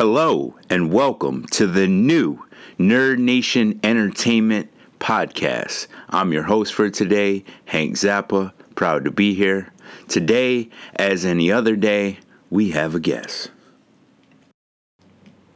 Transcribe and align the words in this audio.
Hello 0.00 0.54
and 0.70 0.90
welcome 0.90 1.44
to 1.48 1.66
the 1.66 1.86
new 1.86 2.42
Nerd 2.78 3.18
Nation 3.18 3.78
Entertainment 3.82 4.70
podcast. 4.98 5.88
I'm 6.08 6.32
your 6.32 6.44
host 6.44 6.72
for 6.72 6.88
today, 6.88 7.44
Hank 7.66 7.96
Zappa. 7.96 8.54
Proud 8.76 9.04
to 9.04 9.10
be 9.10 9.34
here. 9.34 9.70
Today, 10.08 10.70
as 10.96 11.26
any 11.26 11.52
other 11.52 11.76
day, 11.76 12.18
we 12.48 12.70
have 12.70 12.94
a 12.94 12.98
guest. 12.98 13.50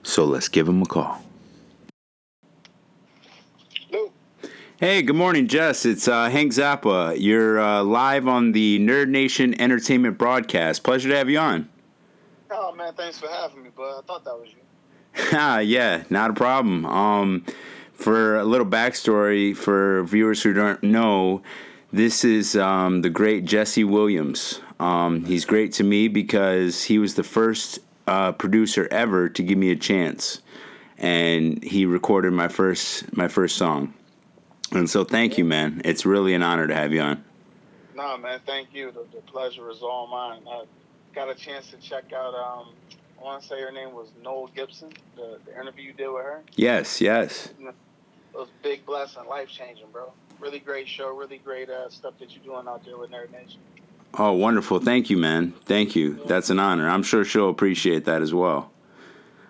So 0.02 0.26
let's 0.26 0.48
give 0.48 0.68
him 0.68 0.82
a 0.82 0.86
call. 0.86 1.24
Hello. 3.88 4.12
Hey, 4.78 5.00
good 5.00 5.16
morning, 5.16 5.48
Jess. 5.48 5.86
It's 5.86 6.06
uh, 6.06 6.28
Hank 6.28 6.52
Zappa. 6.52 7.16
You're 7.18 7.60
uh, 7.60 7.82
live 7.82 8.28
on 8.28 8.52
the 8.52 8.78
Nerd 8.78 9.08
Nation 9.08 9.58
Entertainment 9.58 10.18
broadcast. 10.18 10.82
Pleasure 10.82 11.08
to 11.08 11.16
have 11.16 11.30
you 11.30 11.38
on. 11.38 11.70
Oh 12.50 12.74
man, 12.74 12.94
thanks 12.94 13.18
for 13.18 13.28
having 13.28 13.62
me, 13.62 13.70
bud. 13.70 13.98
I 13.98 14.02
thought 14.06 14.24
that 14.24 14.38
was 14.38 14.48
you. 14.48 14.60
Ah, 15.32 15.60
yeah, 15.60 16.02
not 16.10 16.30
a 16.30 16.34
problem. 16.34 16.84
Um, 16.86 17.44
for 17.92 18.36
a 18.36 18.44
little 18.44 18.66
backstory 18.66 19.56
for 19.56 20.02
viewers 20.04 20.42
who 20.42 20.52
don't 20.52 20.82
know, 20.82 21.42
this 21.92 22.24
is 22.24 22.56
um, 22.56 23.02
the 23.02 23.10
great 23.10 23.44
Jesse 23.44 23.84
Williams. 23.84 24.60
Um, 24.80 25.24
he's 25.24 25.44
great 25.44 25.72
to 25.74 25.84
me 25.84 26.08
because 26.08 26.82
he 26.82 26.98
was 26.98 27.14
the 27.14 27.22
first 27.22 27.78
uh, 28.08 28.32
producer 28.32 28.88
ever 28.90 29.28
to 29.28 29.42
give 29.42 29.56
me 29.56 29.70
a 29.70 29.76
chance, 29.76 30.42
and 30.98 31.62
he 31.62 31.86
recorded 31.86 32.32
my 32.32 32.48
first 32.48 33.16
my 33.16 33.28
first 33.28 33.56
song. 33.56 33.94
And 34.72 34.90
so, 34.90 35.04
thank 35.04 35.38
you, 35.38 35.44
man. 35.44 35.80
It's 35.84 36.04
really 36.04 36.34
an 36.34 36.42
honor 36.42 36.66
to 36.66 36.74
have 36.74 36.92
you 36.92 37.00
on. 37.00 37.24
No, 37.94 38.18
man, 38.18 38.40
thank 38.44 38.74
you. 38.74 38.90
The, 38.90 39.04
the 39.14 39.22
pleasure 39.22 39.70
is 39.70 39.82
all 39.82 40.08
mine. 40.08 40.42
I 40.50 40.64
got 41.14 41.30
a 41.30 41.34
chance 41.34 41.70
to 41.70 41.76
check 41.76 42.12
out. 42.12 42.34
Um, 42.34 42.70
I 43.18 43.22
want 43.22 43.42
to 43.42 43.48
say 43.48 43.60
her 43.60 43.72
name 43.72 43.94
was 43.94 44.08
Noel 44.22 44.50
Gibson. 44.54 44.92
The, 45.16 45.38
the 45.46 45.58
interview 45.58 45.84
you 45.84 45.92
did 45.92 46.08
with 46.08 46.24
her. 46.24 46.42
Yes, 46.56 47.00
yes. 47.00 47.50
It 47.58 47.74
was 48.34 48.48
big 48.62 48.84
blessing, 48.84 49.26
life 49.28 49.48
changing, 49.48 49.86
bro. 49.92 50.12
Really 50.40 50.58
great 50.58 50.88
show. 50.88 51.14
Really 51.14 51.38
great 51.38 51.70
uh, 51.70 51.88
stuff 51.88 52.14
that 52.18 52.34
you're 52.34 52.44
doing 52.44 52.66
out 52.66 52.84
there 52.84 52.98
with 52.98 53.10
Nerd 53.10 53.30
Nation. 53.30 53.60
Oh, 54.14 54.32
wonderful. 54.32 54.78
Thank 54.80 55.10
you, 55.10 55.16
man. 55.16 55.52
Thank 55.64 55.96
you. 55.96 56.20
That's 56.26 56.50
an 56.50 56.58
honor. 56.58 56.88
I'm 56.88 57.02
sure 57.02 57.24
she'll 57.24 57.50
appreciate 57.50 58.04
that 58.04 58.22
as 58.22 58.34
well. 58.34 58.70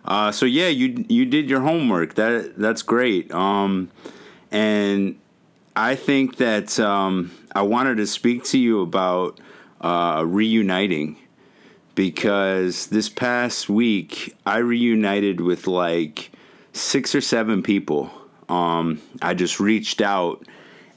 Uh, 0.05 0.31
so 0.31 0.45
yeah, 0.45 0.69
you 0.69 1.05
you 1.09 1.25
did 1.25 1.49
your 1.49 1.61
homework. 1.61 2.15
That 2.15 2.59
that's 2.59 2.83
great. 2.83 3.33
Um, 3.33 3.91
and 4.51 5.19
I 5.75 5.95
think 5.95 6.37
that 6.37 6.78
um, 6.78 7.31
I 7.55 7.62
wanted 7.62 7.97
to 7.97 8.06
speak 8.06 8.45
to 8.45 8.59
you 8.59 8.83
about 8.83 9.41
uh, 9.81 10.23
reuniting 10.27 11.17
because 11.95 12.87
this 12.89 13.09
past 13.09 13.69
week 13.69 14.37
I 14.47 14.59
reunited 14.59 15.41
with 15.41 15.67
like 15.67 16.31
six 16.73 17.14
or 17.14 17.20
seven 17.20 17.62
people. 17.62 18.11
Um, 18.48 19.00
I 19.23 19.34
just 19.34 19.61
reached 19.61 20.00
out 20.00 20.47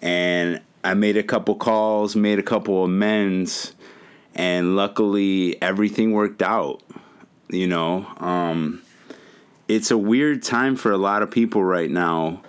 and 0.01 0.61
I 0.83 0.93
made 0.93 1.17
a 1.17 1.23
couple 1.23 1.55
calls, 1.55 2.15
made 2.15 2.39
a 2.39 2.43
couple 2.43 2.83
amends, 2.83 3.73
and 4.35 4.75
luckily 4.75 5.61
everything 5.61 6.11
worked 6.11 6.41
out. 6.41 6.81
You 7.49 7.67
know, 7.67 8.05
um, 8.17 8.81
it's 9.67 9.91
a 9.91 9.97
weird 9.97 10.43
time 10.43 10.75
for 10.75 10.91
a 10.91 10.97
lot 10.97 11.23
of 11.23 11.31
people 11.31 11.63
right 11.63 11.89
now. 11.89 12.41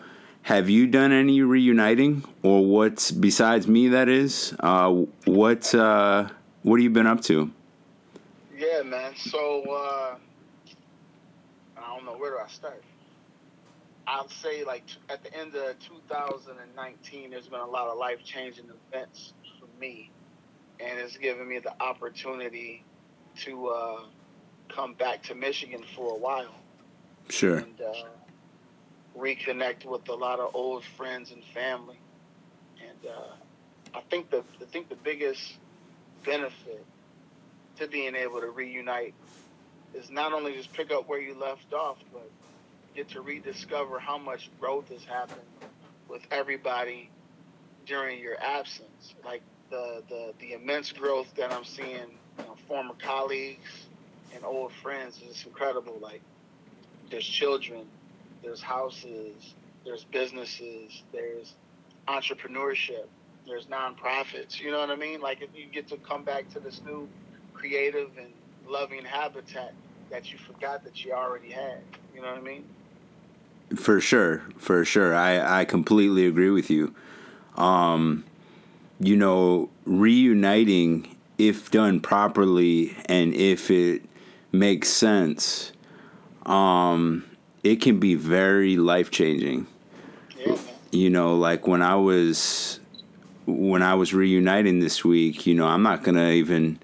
Have 0.42 0.70
you 0.70 0.86
done 0.86 1.12
any 1.12 1.42
reuniting, 1.42 2.24
or 2.42 2.64
what's 2.64 3.10
besides 3.10 3.68
me? 3.68 3.88
That 3.88 4.08
is, 4.08 4.54
uh, 4.60 4.90
what 5.24 5.74
uh, 5.74 6.28
what 6.62 6.76
have 6.76 6.84
you 6.84 6.90
been 6.90 7.06
up 7.06 7.20
to? 7.22 7.50
Yeah, 8.58 8.82
man. 8.82 9.14
So 9.14 9.62
uh, 9.70 10.16
I 11.76 11.94
don't 11.94 12.04
know 12.04 12.16
where 12.18 12.32
do 12.32 12.38
I 12.44 12.48
start. 12.48 12.82
I'd 14.08 14.30
say 14.30 14.64
like 14.64 14.84
t- 14.86 14.94
at 15.08 15.22
the 15.22 15.32
end 15.32 15.54
of 15.54 15.78
2019, 15.78 17.30
there's 17.30 17.46
been 17.46 17.60
a 17.60 17.66
lot 17.66 17.86
of 17.86 17.98
life 17.98 18.18
changing 18.24 18.64
events 18.90 19.32
for 19.60 19.68
me, 19.80 20.10
and 20.80 20.98
it's 20.98 21.16
given 21.18 21.46
me 21.46 21.60
the 21.60 21.80
opportunity 21.80 22.82
to 23.44 23.68
uh, 23.68 24.00
come 24.68 24.94
back 24.94 25.22
to 25.24 25.36
Michigan 25.36 25.84
for 25.94 26.14
a 26.14 26.18
while 26.18 26.54
Sure. 27.28 27.58
and 27.58 27.80
uh, 27.80 28.08
reconnect 29.16 29.84
with 29.84 30.08
a 30.08 30.14
lot 30.14 30.40
of 30.40 30.50
old 30.54 30.82
friends 30.96 31.30
and 31.30 31.44
family. 31.54 32.00
And 32.80 33.12
uh, 33.12 33.98
I 33.98 34.00
think 34.10 34.30
the 34.30 34.38
I 34.60 34.64
think 34.72 34.88
the 34.88 34.96
biggest 34.96 35.58
benefit 36.24 36.84
to 37.78 37.88
being 37.88 38.14
able 38.14 38.40
to 38.40 38.50
reunite 38.50 39.14
is 39.94 40.10
not 40.10 40.32
only 40.32 40.54
just 40.54 40.72
pick 40.72 40.90
up 40.90 41.08
where 41.08 41.20
you 41.20 41.34
left 41.34 41.72
off, 41.72 41.98
but 42.12 42.28
get 42.94 43.08
to 43.10 43.20
rediscover 43.20 43.98
how 43.98 44.18
much 44.18 44.50
growth 44.60 44.88
has 44.88 45.04
happened 45.04 45.40
with 46.08 46.22
everybody 46.30 47.10
during 47.86 48.20
your 48.20 48.36
absence. 48.40 49.14
Like 49.24 49.42
the 49.70 50.02
the, 50.08 50.32
the 50.40 50.52
immense 50.52 50.92
growth 50.92 51.32
that 51.36 51.52
I'm 51.52 51.64
seeing, 51.64 51.90
you 52.38 52.44
know, 52.44 52.56
former 52.66 52.94
colleagues 53.02 53.86
and 54.34 54.44
old 54.44 54.72
friends 54.82 55.20
is 55.28 55.44
incredible. 55.46 55.98
Like 56.00 56.20
there's 57.10 57.26
children, 57.26 57.86
there's 58.42 58.62
houses, 58.62 59.54
there's 59.84 60.04
businesses, 60.04 61.02
there's 61.12 61.54
entrepreneurship, 62.06 63.06
there's 63.46 63.66
nonprofits. 63.66 64.60
You 64.60 64.70
know 64.70 64.80
what 64.80 64.90
I 64.90 64.96
mean? 64.96 65.20
Like 65.20 65.42
if 65.42 65.50
you 65.54 65.66
get 65.66 65.88
to 65.88 65.96
come 65.96 66.24
back 66.24 66.48
to 66.50 66.60
this 66.60 66.80
new 66.84 67.08
creative 67.58 68.10
and 68.18 68.32
loving 68.68 69.04
habitat 69.04 69.74
that 70.10 70.32
you 70.32 70.38
forgot 70.38 70.84
that 70.84 71.04
you 71.04 71.12
already 71.12 71.50
had. 71.50 71.80
You 72.14 72.22
know 72.22 72.28
what 72.28 72.38
I 72.38 72.42
mean? 72.42 72.64
For 73.76 74.00
sure, 74.00 74.42
for 74.56 74.84
sure. 74.84 75.14
I, 75.14 75.60
I 75.60 75.64
completely 75.64 76.26
agree 76.26 76.50
with 76.50 76.70
you. 76.70 76.94
Um, 77.56 78.24
you 79.00 79.16
know, 79.16 79.68
reuniting, 79.84 81.16
if 81.36 81.70
done 81.70 82.00
properly 82.00 82.96
and 83.06 83.34
if 83.34 83.70
it 83.70 84.02
makes 84.52 84.88
sense, 84.88 85.72
um, 86.46 87.24
it 87.62 87.76
can 87.76 88.00
be 88.00 88.14
very 88.14 88.76
life 88.76 89.10
changing. 89.10 89.66
Yeah. 90.38 90.56
You 90.90 91.10
know, 91.10 91.36
like 91.36 91.66
when 91.66 91.82
I 91.82 91.96
was 91.96 92.80
when 93.46 93.82
I 93.82 93.94
was 93.94 94.14
reuniting 94.14 94.80
this 94.80 95.04
week, 95.04 95.46
you 95.46 95.54
know, 95.54 95.66
I'm 95.66 95.82
not 95.82 96.02
gonna 96.02 96.30
even 96.30 96.78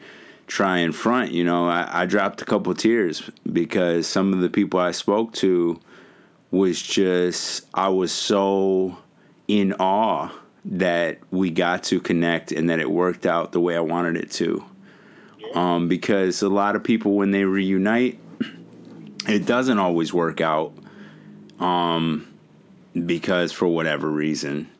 try 0.46 0.78
and 0.78 0.94
front, 0.94 1.32
you 1.32 1.44
know, 1.44 1.68
I, 1.68 2.02
I 2.02 2.06
dropped 2.06 2.42
a 2.42 2.44
couple 2.44 2.74
tears 2.74 3.28
because 3.50 4.06
some 4.06 4.32
of 4.32 4.40
the 4.40 4.50
people 4.50 4.80
I 4.80 4.90
spoke 4.90 5.32
to 5.34 5.80
was 6.50 6.80
just 6.80 7.66
I 7.74 7.88
was 7.88 8.12
so 8.12 8.98
in 9.48 9.74
awe 9.74 10.30
that 10.66 11.18
we 11.30 11.50
got 11.50 11.82
to 11.84 12.00
connect 12.00 12.52
and 12.52 12.70
that 12.70 12.80
it 12.80 12.90
worked 12.90 13.26
out 13.26 13.52
the 13.52 13.60
way 13.60 13.76
I 13.76 13.80
wanted 13.80 14.16
it 14.16 14.30
to. 14.32 14.64
Um, 15.54 15.88
because 15.88 16.42
a 16.42 16.48
lot 16.48 16.74
of 16.74 16.82
people 16.82 17.14
when 17.14 17.30
they 17.30 17.44
reunite, 17.44 18.18
it 19.28 19.46
doesn't 19.46 19.78
always 19.78 20.12
work 20.12 20.40
out. 20.40 20.72
Um, 21.60 22.26
because 23.06 23.52
for 23.52 23.66
whatever 23.66 24.08
reason. 24.08 24.70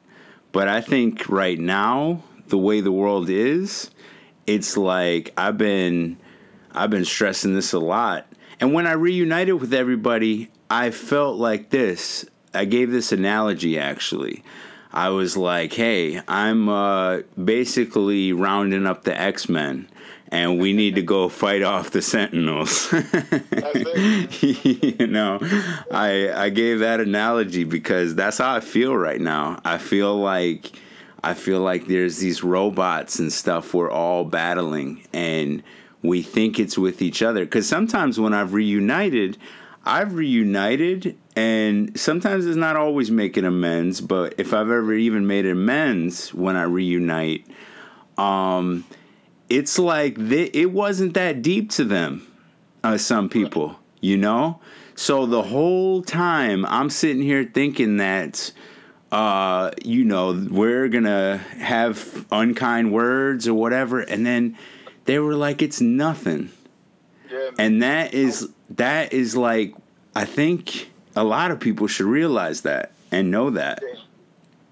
But 0.52 0.68
I 0.68 0.80
think 0.80 1.28
right 1.28 1.58
now, 1.58 2.22
the 2.48 2.58
way 2.58 2.80
the 2.80 2.92
world 2.92 3.28
is, 3.28 3.90
it's 4.46 4.76
like 4.76 5.32
I've 5.36 5.58
been 5.58 6.18
I've 6.72 6.90
been 6.90 7.04
stressing 7.04 7.54
this 7.54 7.72
a 7.72 7.78
lot. 7.78 8.26
And 8.60 8.72
when 8.72 8.86
I 8.86 8.92
reunited 8.92 9.60
with 9.60 9.74
everybody, 9.74 10.50
I 10.70 10.90
felt 10.90 11.36
like 11.36 11.70
this. 11.70 12.24
I 12.52 12.64
gave 12.64 12.90
this 12.90 13.12
analogy 13.12 13.78
actually. 13.78 14.44
I 14.92 15.08
was 15.08 15.36
like, 15.36 15.72
"Hey, 15.72 16.20
I'm 16.28 16.68
uh, 16.68 17.22
basically 17.42 18.32
rounding 18.32 18.86
up 18.86 19.02
the 19.02 19.20
X 19.20 19.48
Men, 19.48 19.88
and 20.28 20.60
we 20.60 20.72
need 20.72 20.94
to 20.94 21.02
go 21.02 21.28
fight 21.42 21.62
off 21.62 21.90
the 21.90 22.00
Sentinels." 22.00 22.92
you 24.40 25.06
know, 25.08 25.40
I 25.90 26.30
I 26.32 26.48
gave 26.50 26.78
that 26.78 27.00
analogy 27.00 27.64
because 27.64 28.14
that's 28.14 28.38
how 28.38 28.54
I 28.54 28.60
feel 28.60 28.96
right 28.96 29.20
now. 29.20 29.60
I 29.64 29.78
feel 29.78 30.16
like 30.16 30.70
I 31.24 31.32
feel 31.32 31.60
like 31.60 31.86
there's 31.86 32.18
these 32.18 32.44
robots 32.44 33.18
and 33.18 33.32
stuff 33.32 33.72
we're 33.72 33.90
all 33.90 34.24
battling, 34.26 35.06
and 35.14 35.62
we 36.02 36.20
think 36.20 36.60
it's 36.60 36.76
with 36.76 37.00
each 37.00 37.22
other. 37.22 37.46
Because 37.46 37.66
sometimes 37.66 38.20
when 38.20 38.34
I've 38.34 38.52
reunited, 38.52 39.38
I've 39.86 40.14
reunited, 40.14 41.16
and 41.34 41.98
sometimes 41.98 42.44
it's 42.44 42.58
not 42.58 42.76
always 42.76 43.10
making 43.10 43.46
amends. 43.46 44.02
But 44.02 44.34
if 44.36 44.52
I've 44.52 44.70
ever 44.70 44.92
even 44.92 45.26
made 45.26 45.46
amends 45.46 46.34
when 46.34 46.56
I 46.56 46.64
reunite, 46.64 47.46
um, 48.18 48.84
it's 49.48 49.78
like 49.78 50.18
it 50.18 50.72
wasn't 50.72 51.14
that 51.14 51.40
deep 51.40 51.70
to 51.70 51.84
them. 51.84 52.26
Uh, 52.82 52.98
some 52.98 53.30
people, 53.30 53.78
you 54.02 54.18
know. 54.18 54.60
So 54.94 55.24
the 55.24 55.42
whole 55.42 56.02
time 56.02 56.66
I'm 56.66 56.90
sitting 56.90 57.22
here 57.22 57.44
thinking 57.44 57.96
that 57.96 58.52
uh, 59.14 59.70
you 59.84 60.04
know, 60.04 60.32
we're 60.50 60.88
gonna 60.88 61.38
have 61.38 62.26
unkind 62.32 62.92
words 62.92 63.46
or 63.46 63.54
whatever, 63.54 64.00
and 64.00 64.26
then 64.26 64.58
they 65.04 65.20
were 65.20 65.36
like, 65.36 65.62
"It's 65.62 65.80
nothing." 65.80 66.50
Yeah, 67.30 67.50
and 67.56 67.80
that 67.84 68.12
is 68.12 68.48
that 68.70 69.12
is 69.12 69.36
like 69.36 69.76
I 70.16 70.24
think 70.24 70.90
a 71.14 71.22
lot 71.22 71.52
of 71.52 71.60
people 71.60 71.86
should 71.86 72.06
realize 72.06 72.62
that 72.62 72.90
and 73.12 73.30
know 73.30 73.50
that. 73.50 73.80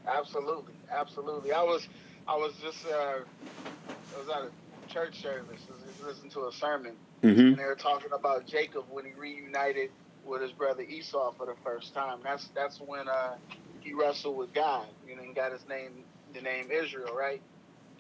Absolutely, 0.09 0.75
absolutely. 0.91 1.53
I 1.53 1.63
was, 1.63 1.87
I 2.27 2.35
was 2.35 2.53
just, 2.61 2.85
uh, 2.87 3.21
I 3.21 4.19
was 4.19 4.29
at 4.29 4.43
a 4.43 4.93
church 4.93 5.23
service, 5.23 5.61
just 5.69 6.05
listening 6.05 6.33
to 6.33 6.49
a 6.49 6.53
sermon, 6.53 6.95
hmm 7.23 7.29
and 7.29 7.57
they 7.57 7.65
were 7.65 7.77
talking 7.77 8.11
about 8.13 8.47
Jacob 8.49 8.87
when 8.91 9.05
he 9.05 9.13
reunited 9.13 9.91
with 10.25 10.43
his 10.43 10.51
brother 10.51 10.83
Esau 10.83 11.33
for 11.33 11.47
the 11.47 11.55
first 11.63 11.95
time. 11.95 12.19
That's 12.25 12.49
that's 12.57 12.81
when 12.81 13.09
uh, 13.09 13.35
he 13.83 13.93
wrestled 13.93 14.37
with 14.37 14.53
God, 14.53 14.87
you 15.07 15.17
know, 15.17 15.23
and 15.23 15.35
got 15.35 15.53
his 15.53 15.67
name, 15.69 16.05
the 16.35 16.41
name 16.41 16.71
Israel, 16.71 17.15
right? 17.15 17.41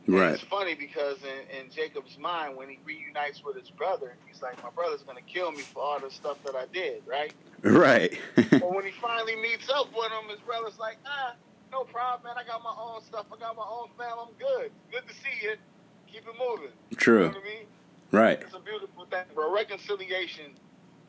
And 0.07 0.17
Right. 0.19 0.35
It's 0.35 0.43
funny 0.43 0.75
because 0.75 1.19
in, 1.23 1.59
in 1.65 1.71
Jacob's 1.71 2.19
mind, 2.19 2.57
when 2.57 2.69
he 2.69 2.79
reunites 2.85 3.43
with 3.45 3.57
his 3.57 3.71
brother, 3.71 4.17
he's 4.27 4.43
like, 4.43 4.61
my 4.63 4.71
brother's 4.71 5.03
gonna 5.03 5.21
kill 5.23 5.53
me 5.53 5.63
for 5.63 5.83
all 5.83 6.01
the 6.01 6.11
stuff 6.11 6.39
that 6.45 6.57
I 6.57 6.67
did, 6.73 7.03
right? 7.07 7.33
Right. 7.63 8.19
But 8.51 8.75
when 8.75 8.85
he 8.85 8.93
finally 9.01 9.37
meets 9.37 9.69
up 9.71 9.89
with 9.95 10.11
him, 10.11 10.29
his 10.29 10.41
brother's 10.41 10.79
like, 10.79 10.97
ah, 11.07 11.35
no 11.71 11.85
problem, 11.85 12.25
man. 12.25 12.45
I 12.45 12.47
got 12.47 12.63
my 12.63 12.75
own 12.79 13.03
stuff. 13.03 13.27
I 13.33 13.39
got 13.39 13.57
my 13.57 13.67
own 13.69 13.89
family. 13.97 14.25
I'm 14.29 14.35
good. 14.39 14.71
Good 14.93 15.09
to 15.09 15.15
see 15.15 15.35
you. 15.43 15.55
Keep 16.07 16.29
it 16.29 16.35
moving. 16.39 16.65
You 16.65 16.71
know 16.91 16.97
True. 16.99 17.27
what 17.29 17.37
I 17.37 17.45
mean? 17.45 17.67
Right. 18.13 18.43
It's 18.43 18.55
a 18.55 18.61
beautiful 18.61 19.07
thing, 19.07 19.25
bro. 19.35 19.53
Reconciliation, 19.53 20.53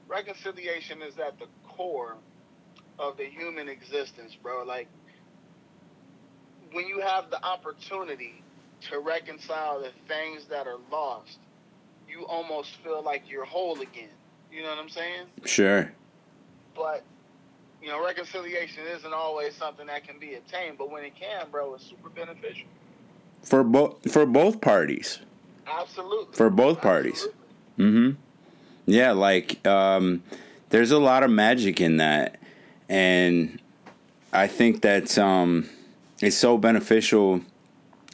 reconciliation 0.08 1.02
is 1.02 1.18
at 1.20 1.38
the 1.38 1.46
core 1.68 2.16
of 3.00 3.18
the 3.18 3.26
human 3.26 3.68
existence, 3.68 4.36
bro. 4.42 4.64
Like 4.64 4.88
when 6.72 6.88
you 6.88 7.00
have 7.00 7.30
the 7.30 7.44
opportunity 7.46 8.42
to 8.90 9.00
reconcile 9.00 9.80
the 9.82 9.92
things 10.08 10.46
that 10.50 10.68
are 10.68 10.80
lost, 10.92 11.40
you 12.10 12.26
almost 12.28 12.76
feel 12.84 13.02
like 13.04 13.30
you're 13.30 13.46
whole 13.46 13.80
again. 13.82 14.10
You 14.52 14.64
know 14.64 14.70
what 14.70 14.78
I'm 14.80 14.90
saying? 14.90 15.26
Sure. 15.46 15.92
but 16.76 17.04
you 17.82 17.90
know, 17.90 18.02
reconciliation 18.06 18.84
isn't 18.88 19.14
always 19.14 19.54
something 19.56 19.88
that 19.88 20.08
can 20.08 20.18
be 20.18 20.36
attained. 20.36 20.78
But 20.78 20.90
when 20.90 21.04
it 21.04 21.16
can, 21.20 21.48
bro, 21.52 21.74
it's 21.74 21.84
super 21.86 22.10
beneficial. 22.10 22.68
For 23.42 23.62
both 23.64 24.10
for 24.10 24.26
both 24.26 24.62
parties. 24.62 25.20
Absolutely. 25.68 26.34
For 26.34 26.50
both 26.50 26.82
parties. 26.82 27.28
Absolutely. 27.78 28.12
hmm 28.16 28.20
Yeah, 28.86 29.12
like 29.12 29.66
um, 29.68 30.24
there's 30.70 30.92
a 30.92 31.00
lot 31.00 31.24
of 31.24 31.30
magic 31.32 31.82
in 31.82 31.98
that, 31.98 32.40
and 32.90 33.60
I 34.32 34.48
think 34.48 34.82
that 34.82 35.18
um, 35.18 35.70
it's 36.22 36.38
so 36.38 36.58
beneficial 36.58 37.42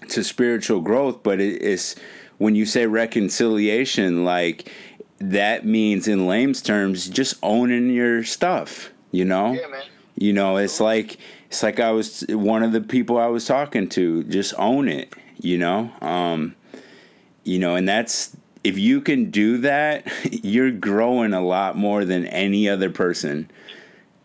to 0.09 0.23
spiritual 0.23 0.81
growth. 0.81 1.23
But 1.23 1.39
it 1.39 1.61
is 1.61 1.95
when 2.37 2.55
you 2.55 2.65
say 2.65 2.85
reconciliation, 2.85 4.25
like 4.25 4.71
that 5.19 5.65
means 5.65 6.07
in 6.07 6.27
lame's 6.27 6.61
terms, 6.61 7.09
just 7.09 7.35
owning 7.43 7.89
your 7.89 8.23
stuff. 8.23 8.91
You 9.11 9.25
know, 9.25 9.53
Yeah, 9.53 9.81
you 10.15 10.33
know, 10.33 10.57
it's 10.57 10.79
like 10.79 11.17
it's 11.47 11.63
like 11.63 11.79
I 11.79 11.91
was 11.91 12.25
one 12.29 12.63
of 12.63 12.71
the 12.71 12.81
people 12.81 13.17
I 13.17 13.27
was 13.27 13.45
talking 13.45 13.89
to. 13.89 14.23
Just 14.25 14.53
own 14.57 14.87
it. 14.87 15.13
You 15.41 15.57
know, 15.57 15.89
um, 16.01 16.55
you 17.43 17.59
know, 17.59 17.75
and 17.75 17.87
that's 17.87 18.35
if 18.63 18.77
you 18.77 19.01
can 19.01 19.31
do 19.31 19.57
that, 19.59 20.07
you're 20.31 20.71
growing 20.71 21.33
a 21.33 21.41
lot 21.41 21.75
more 21.77 22.05
than 22.05 22.25
any 22.27 22.69
other 22.69 22.89
person. 22.89 23.49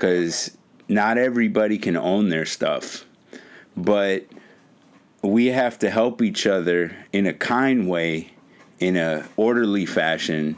Because 0.05 0.55
not 0.87 1.17
everybody 1.17 1.79
can 1.79 1.97
own 1.97 2.29
their 2.29 2.45
stuff, 2.45 3.07
but 3.75 4.27
we 5.23 5.47
have 5.47 5.79
to 5.79 5.89
help 5.89 6.21
each 6.21 6.47
other 6.47 6.95
in 7.15 7.27
a 7.27 7.33
kind 7.33 7.89
way, 7.89 8.31
in 8.81 8.99
a 8.99 9.27
orderly 9.39 9.87
fashion, 9.87 10.57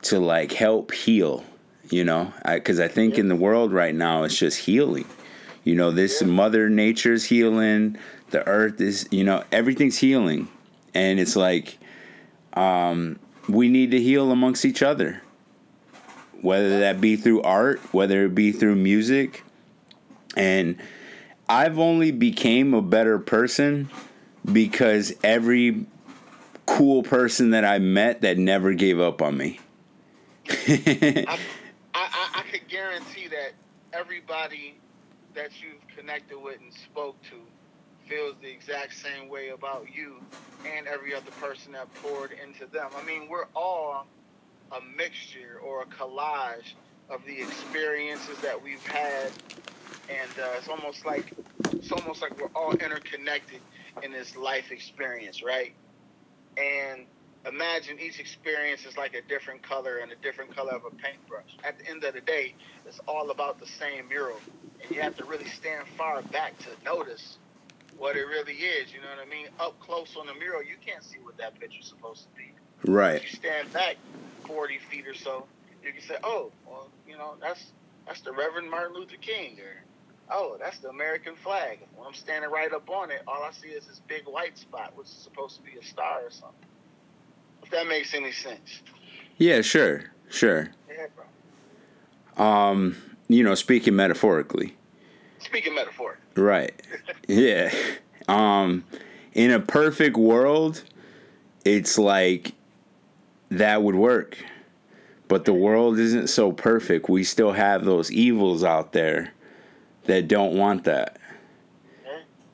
to 0.00 0.18
like 0.18 0.50
help 0.52 0.92
heal 0.92 1.44
you 1.90 2.04
know? 2.04 2.32
Because 2.44 2.80
I, 2.80 2.88
think 2.88 3.18
in 3.18 3.28
the 3.28 3.36
world 3.36 3.72
right 3.72 3.94
now 3.94 4.24
it's 4.24 4.36
just 4.36 4.58
healing. 4.58 5.04
You 5.64 5.74
know 5.74 5.90
this 5.90 6.22
Yeah. 6.22 6.28
mother 6.28 6.70
nature's 6.70 7.24
healing 7.24 7.98
the 8.30 8.46
earth 8.48 8.80
is 8.80 9.06
you 9.10 9.24
know 9.24 9.44
everything's 9.52 9.98
healing. 9.98 10.48
And 10.94 11.20
it's 11.20 11.36
like 11.36 11.78
um, 12.54 13.18
we 13.48 13.68
need 13.68 13.90
to 13.90 14.00
heal 14.00 14.32
amongst 14.32 14.64
each 14.64 14.82
other 14.82 15.20
whether 16.42 16.80
that 16.80 17.00
be 17.00 17.16
through 17.16 17.42
art 17.42 17.80
whether 17.92 18.24
it 18.24 18.34
be 18.34 18.52
through 18.52 18.74
music 18.74 19.44
and 20.36 20.76
i've 21.48 21.78
only 21.78 22.10
became 22.10 22.74
a 22.74 22.82
better 22.82 23.18
person 23.18 23.88
because 24.52 25.12
every 25.22 25.86
cool 26.66 27.02
person 27.02 27.50
that 27.50 27.64
i 27.64 27.78
met 27.78 28.20
that 28.22 28.38
never 28.38 28.72
gave 28.72 29.00
up 29.00 29.22
on 29.22 29.36
me 29.36 29.58
I, 30.48 31.38
I, 31.94 32.28
I 32.36 32.42
could 32.50 32.68
guarantee 32.68 33.28
that 33.28 33.52
everybody 33.92 34.76
that 35.34 35.50
you've 35.60 35.86
connected 35.96 36.38
with 36.38 36.60
and 36.60 36.72
spoke 36.72 37.20
to 37.24 37.36
feels 38.08 38.34
the 38.40 38.48
exact 38.48 38.94
same 38.94 39.28
way 39.28 39.48
about 39.48 39.86
you 39.92 40.16
and 40.64 40.86
every 40.86 41.14
other 41.14 41.30
person 41.40 41.72
that 41.72 41.92
poured 41.94 42.32
into 42.32 42.66
them. 42.72 42.90
I 42.96 43.04
mean, 43.04 43.28
we're 43.28 43.46
all 43.54 44.06
a 44.72 44.80
mixture 44.96 45.60
or 45.64 45.82
a 45.82 45.86
collage 45.86 46.74
of 47.08 47.24
the 47.24 47.40
experiences 47.40 48.38
that 48.42 48.60
we've 48.60 48.84
had, 48.86 49.30
and 50.08 50.30
uh, 50.40 50.56
it's 50.58 50.68
almost 50.68 51.04
like 51.04 51.32
it's 51.72 51.92
almost 51.92 52.22
like 52.22 52.38
we're 52.40 52.50
all 52.54 52.72
interconnected 52.72 53.60
in 54.02 54.12
this 54.12 54.36
life 54.36 54.70
experience, 54.70 55.42
right? 55.42 55.74
And 56.56 57.06
imagine 57.46 57.98
each 58.00 58.18
experience 58.18 58.84
is 58.84 58.96
like 58.96 59.14
a 59.14 59.22
different 59.22 59.62
color 59.62 59.98
and 59.98 60.10
a 60.10 60.16
different 60.16 60.54
color 60.54 60.72
of 60.72 60.84
a 60.84 60.90
paintbrush. 60.90 61.56
At 61.64 61.78
the 61.78 61.88
end 61.88 62.04
of 62.04 62.14
the 62.14 62.20
day, 62.20 62.54
it's 62.86 63.00
all 63.06 63.30
about 63.30 63.60
the 63.60 63.66
same 63.66 64.08
mural. 64.08 64.40
And 64.82 64.90
you 64.90 65.00
have 65.00 65.16
to 65.16 65.24
really 65.24 65.48
stand 65.48 65.86
far 65.96 66.22
back 66.22 66.58
to 66.60 66.68
notice 66.84 67.38
what 67.96 68.16
it 68.16 68.24
really 68.24 68.54
is. 68.54 68.92
You 68.92 69.00
know 69.00 69.08
what 69.08 69.26
I 69.26 69.30
mean? 69.30 69.48
Up 69.60 69.78
close 69.80 70.16
on 70.18 70.26
the 70.26 70.34
mural, 70.34 70.62
you 70.62 70.76
can't 70.84 71.04
see 71.04 71.18
what 71.22 71.36
that 71.38 71.58
picture's 71.58 71.88
supposed 71.88 72.24
to 72.24 72.28
be. 72.36 72.92
right 72.92 73.16
If 73.16 73.32
you 73.32 73.38
stand 73.38 73.72
back 73.72 73.96
40 74.46 74.78
feet 74.90 75.06
or 75.06 75.14
so, 75.14 75.46
you 75.84 75.92
can 75.92 76.02
say, 76.02 76.16
oh, 76.24 76.50
well, 76.66 76.88
you 77.08 77.16
know, 77.16 77.34
that's 77.40 77.64
that's 78.06 78.20
the 78.20 78.32
Reverend 78.32 78.70
Martin 78.70 78.94
Luther 78.96 79.16
King. 79.20 79.58
Or, 79.60 80.34
oh, 80.36 80.56
that's 80.60 80.78
the 80.78 80.88
American 80.88 81.34
flag. 81.36 81.80
When 81.96 82.06
I'm 82.06 82.14
standing 82.14 82.50
right 82.50 82.72
up 82.72 82.88
on 82.88 83.10
it, 83.10 83.22
all 83.26 83.42
I 83.42 83.50
see 83.52 83.68
is 83.68 83.86
this 83.86 84.00
big 84.08 84.22
white 84.26 84.56
spot, 84.58 84.92
which 84.96 85.06
is 85.08 85.12
supposed 85.14 85.56
to 85.56 85.62
be 85.62 85.78
a 85.78 85.84
star 85.84 86.20
or 86.24 86.30
something. 86.30 86.54
If 87.64 87.70
that 87.70 87.86
makes 87.88 88.14
any 88.14 88.30
sense. 88.32 88.82
yeah 89.38 89.60
sure 89.60 90.04
sure 90.28 90.68
Yeah, 90.88 91.06
bro. 92.36 92.44
um 92.44 92.96
you 93.28 93.42
know 93.42 93.54
speaking 93.56 93.96
metaphorically 93.96 94.76
Speaking 95.40 95.74
metaphor. 95.74 96.16
right 96.36 96.80
yeah 97.28 97.72
um 98.28 98.84
in 99.32 99.50
a 99.50 99.58
perfect 99.60 100.16
world 100.16 100.84
it's 101.64 101.98
like 101.98 102.52
that 103.50 103.82
would 103.82 103.94
work. 103.94 104.38
But 105.28 105.44
the 105.44 105.52
world 105.52 105.98
isn't 105.98 106.28
so 106.28 106.52
perfect. 106.52 107.08
We 107.08 107.24
still 107.24 107.52
have 107.52 107.84
those 107.84 108.12
evils 108.12 108.62
out 108.62 108.92
there 108.92 109.32
that 110.04 110.28
don't 110.28 110.56
want 110.56 110.84
that 110.84 111.18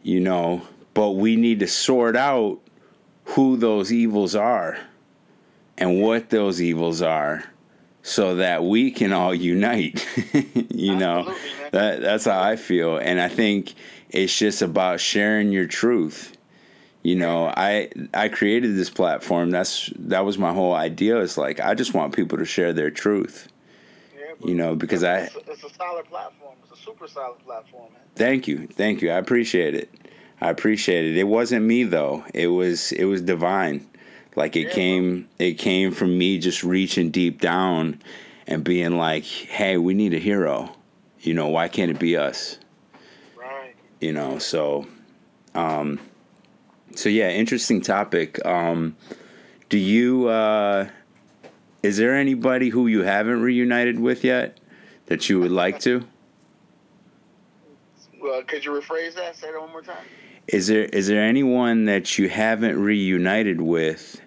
you 0.02 0.20
know? 0.20 0.62
But 0.94 1.12
we 1.12 1.37
need 1.37 1.61
to 1.61 1.66
sort 1.66 2.16
out 2.16 2.61
who 3.25 3.56
those 3.56 3.92
evils 3.92 4.34
are 4.34 4.78
and 5.78 6.02
what 6.02 6.30
those 6.30 6.61
evils 6.61 7.00
are 7.00 7.44
so 8.02 8.37
that 8.37 8.64
we 8.64 8.90
can 8.90 9.12
all 9.12 9.34
unite 9.34 10.06
you 10.70 10.96
know? 10.96 11.34
That 11.70 12.02
that's 12.02 12.26
how 12.26 12.42
i 12.42 12.56
feel. 12.56 12.99
And 12.99 13.20
i 13.20 13.28
think 13.28 13.75
it's 14.11 14.37
just 14.37 14.61
about 14.61 15.00
sharing 15.00 15.52
your 15.52 15.66
truth 15.66 16.37
you 17.02 17.14
know 17.16 17.47
i 17.56 17.88
i 18.14 18.28
created 18.28 18.76
this 18.76 18.90
platform 18.90 19.50
that's 19.50 19.90
that 19.99 20.25
was 20.25 20.38
my 20.38 20.52
whole 20.52 20.75
idea 20.75 21.18
it's 21.21 21.37
like 21.37 21.61
i 21.61 21.75
just 21.75 21.94
want 21.94 22.14
people 22.14 22.38
to 22.38 22.44
share 22.44 22.73
their 22.73 22.90
truth 22.90 23.49
Yeah, 24.14 24.35
you 24.47 24.54
know 24.54 24.75
because 24.76 25.02
i 25.04 25.18
It's 25.21 25.35
a, 25.37 25.50
it's 25.50 25.64
a 25.64 25.75
solid 25.75 26.06
platform. 26.06 26.54
It's 26.62 26.78
a 26.80 26.85
super 26.85 27.09
solid 27.09 27.38
platform, 27.40 27.92
man. 27.92 28.02
Thank 28.14 28.47
you, 28.47 28.66
thank 28.68 29.02
you. 29.02 29.11
I 29.11 29.16
appreciate 29.16 29.75
it. 29.75 29.90
I 30.40 30.50
appreciate 30.50 31.04
it. 31.04 31.16
It 31.16 31.25
wasn't 31.25 31.64
me 31.64 31.85
though. 31.85 32.25
It 32.35 32.49
was 32.49 32.92
it 32.92 33.04
was 33.04 33.21
divine. 33.23 33.87
Like 34.37 34.56
it 34.56 34.66
Yeah, 34.66 34.75
came 34.75 35.28
it 35.38 35.54
came 35.54 35.92
from 35.92 36.16
me 36.18 36.38
just 36.38 36.62
reaching 36.62 37.11
deep 37.11 37.40
down 37.40 38.00
and 38.47 38.62
being 38.64 38.97
like, 38.97 39.25
"Hey, 39.25 39.76
we 39.76 39.94
need 39.94 40.14
a 40.14 40.18
hero." 40.18 40.75
You 41.21 41.35
know, 41.35 41.49
why 41.49 41.68
can't 41.68 41.90
it 41.90 41.99
be 42.00 42.16
us? 42.16 42.59
Right. 43.37 43.75
You 44.00 44.12
know, 44.12 44.38
so 44.38 44.87
um 45.54 45.99
so 46.94 47.08
yeah, 47.08 47.30
interesting 47.30 47.80
topic. 47.80 48.44
Um 48.44 48.96
do 49.68 49.78
you 49.78 50.28
uh 50.28 50.88
is 51.82 51.96
there 51.96 52.14
anybody 52.14 52.68
who 52.68 52.87
you 52.87 53.02
haven't 53.02 53.42
reunited 53.42 53.99
with 53.99 54.22
yet 54.25 54.58
that 55.06 55.28
you 55.28 55.40
would 55.40 55.50
like 55.50 55.80
to? 55.80 56.04
Well, 58.20 58.42
could 58.42 58.64
you 58.64 58.70
rephrase 58.70 59.14
that? 59.14 59.34
Say 59.37 59.50
that 59.50 59.61
one 59.61 59.70
more 59.70 59.82
time. 59.82 59.96
Is 60.46 60.68
there 60.68 60.84
is 60.84 61.08
there 61.08 61.22
anyone 61.22 61.87
that 61.87 62.18
you 62.18 62.28
haven't 62.28 62.78
reunited 62.80 63.61
with, 63.61 64.20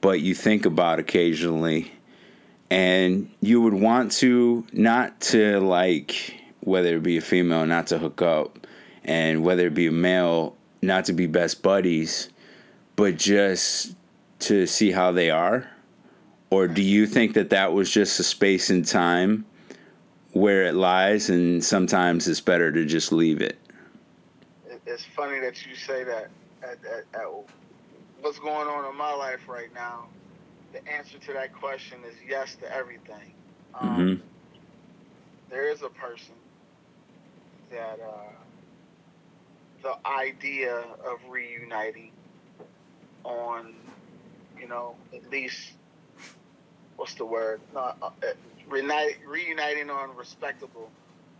but 0.00 0.20
you 0.20 0.34
think 0.34 0.66
about 0.66 0.98
occasionally, 0.98 1.92
and 2.70 3.30
you 3.40 3.60
would 3.60 3.74
want 3.74 4.12
to 4.12 4.66
not 4.72 5.20
to 5.22 5.60
like 5.60 6.40
whether 6.60 6.96
it 6.96 7.02
be 7.02 7.16
a 7.16 7.20
female 7.20 7.66
not 7.66 7.88
to 7.88 7.98
hook 7.98 8.22
up 8.22 8.66
and 9.04 9.44
whether 9.44 9.66
it 9.66 9.74
be 9.74 9.86
a 9.86 9.92
male 9.92 10.56
not 10.86 11.04
to 11.04 11.12
be 11.12 11.26
best 11.26 11.62
buddies 11.62 12.30
but 12.96 13.16
just 13.16 13.94
to 14.38 14.66
see 14.66 14.90
how 14.90 15.12
they 15.12 15.30
are 15.30 15.68
or 16.50 16.68
do 16.68 16.82
you 16.82 17.06
think 17.06 17.34
that 17.34 17.50
that 17.50 17.72
was 17.72 17.90
just 17.90 18.20
a 18.20 18.24
space 18.24 18.70
and 18.70 18.86
time 18.86 19.44
where 20.32 20.64
it 20.64 20.74
lies 20.74 21.30
and 21.30 21.64
sometimes 21.64 22.28
it's 22.28 22.40
better 22.40 22.70
to 22.72 22.84
just 22.84 23.12
leave 23.12 23.40
it 23.40 23.58
it's 24.86 25.04
funny 25.04 25.40
that 25.40 25.66
you 25.66 25.74
say 25.74 26.04
that 26.04 26.28
at, 26.62 26.78
at, 26.84 27.04
at 27.14 27.26
what's 28.20 28.38
going 28.38 28.68
on 28.68 28.90
in 28.90 28.96
my 28.96 29.12
life 29.12 29.48
right 29.48 29.72
now 29.74 30.06
the 30.74 30.92
answer 30.92 31.18
to 31.18 31.32
that 31.32 31.54
question 31.54 31.98
is 32.06 32.16
yes 32.28 32.56
to 32.56 32.74
everything. 32.74 33.32
Um, 33.74 33.88
mm-hmm. 33.96 34.22
There 35.48 35.70
is 35.70 35.82
a 35.82 35.88
person 35.88 36.34
that 37.70 38.00
uh, 38.00 38.32
the 39.84 39.96
idea 40.08 40.76
of 40.78 41.18
reuniting 41.28 42.10
on, 43.22 43.74
you 44.58 44.66
know, 44.66 44.96
at 45.14 45.30
least 45.30 45.72
what's 46.96 47.14
the 47.14 47.26
word? 47.26 47.60
No, 47.74 47.80
uh, 47.80 47.92
uh 48.02 48.10
reunite, 48.68 49.18
reuniting 49.26 49.90
on 49.90 50.16
respectable 50.16 50.90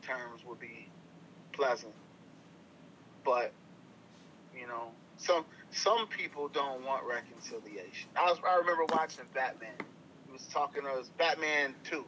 terms 0.03 0.43
would 0.47 0.61
be 0.61 0.89
pleasant. 1.53 1.95
But, 3.25 3.53
you 4.55 4.67
know, 4.67 4.91
some 5.17 5.47
some 5.71 6.07
people 6.09 6.49
don't 6.49 6.85
want 6.85 7.03
reconciliation. 7.05 8.11
I 8.15 8.31
was 8.31 8.39
I 8.47 8.57
remember 8.59 8.85
watching 8.93 9.25
Batman. 9.33 9.73
He 10.27 10.33
was 10.33 10.47
talking 10.53 10.83
to 10.83 10.89
was 10.89 11.09
Batman 11.17 11.75
Two, 11.83 12.05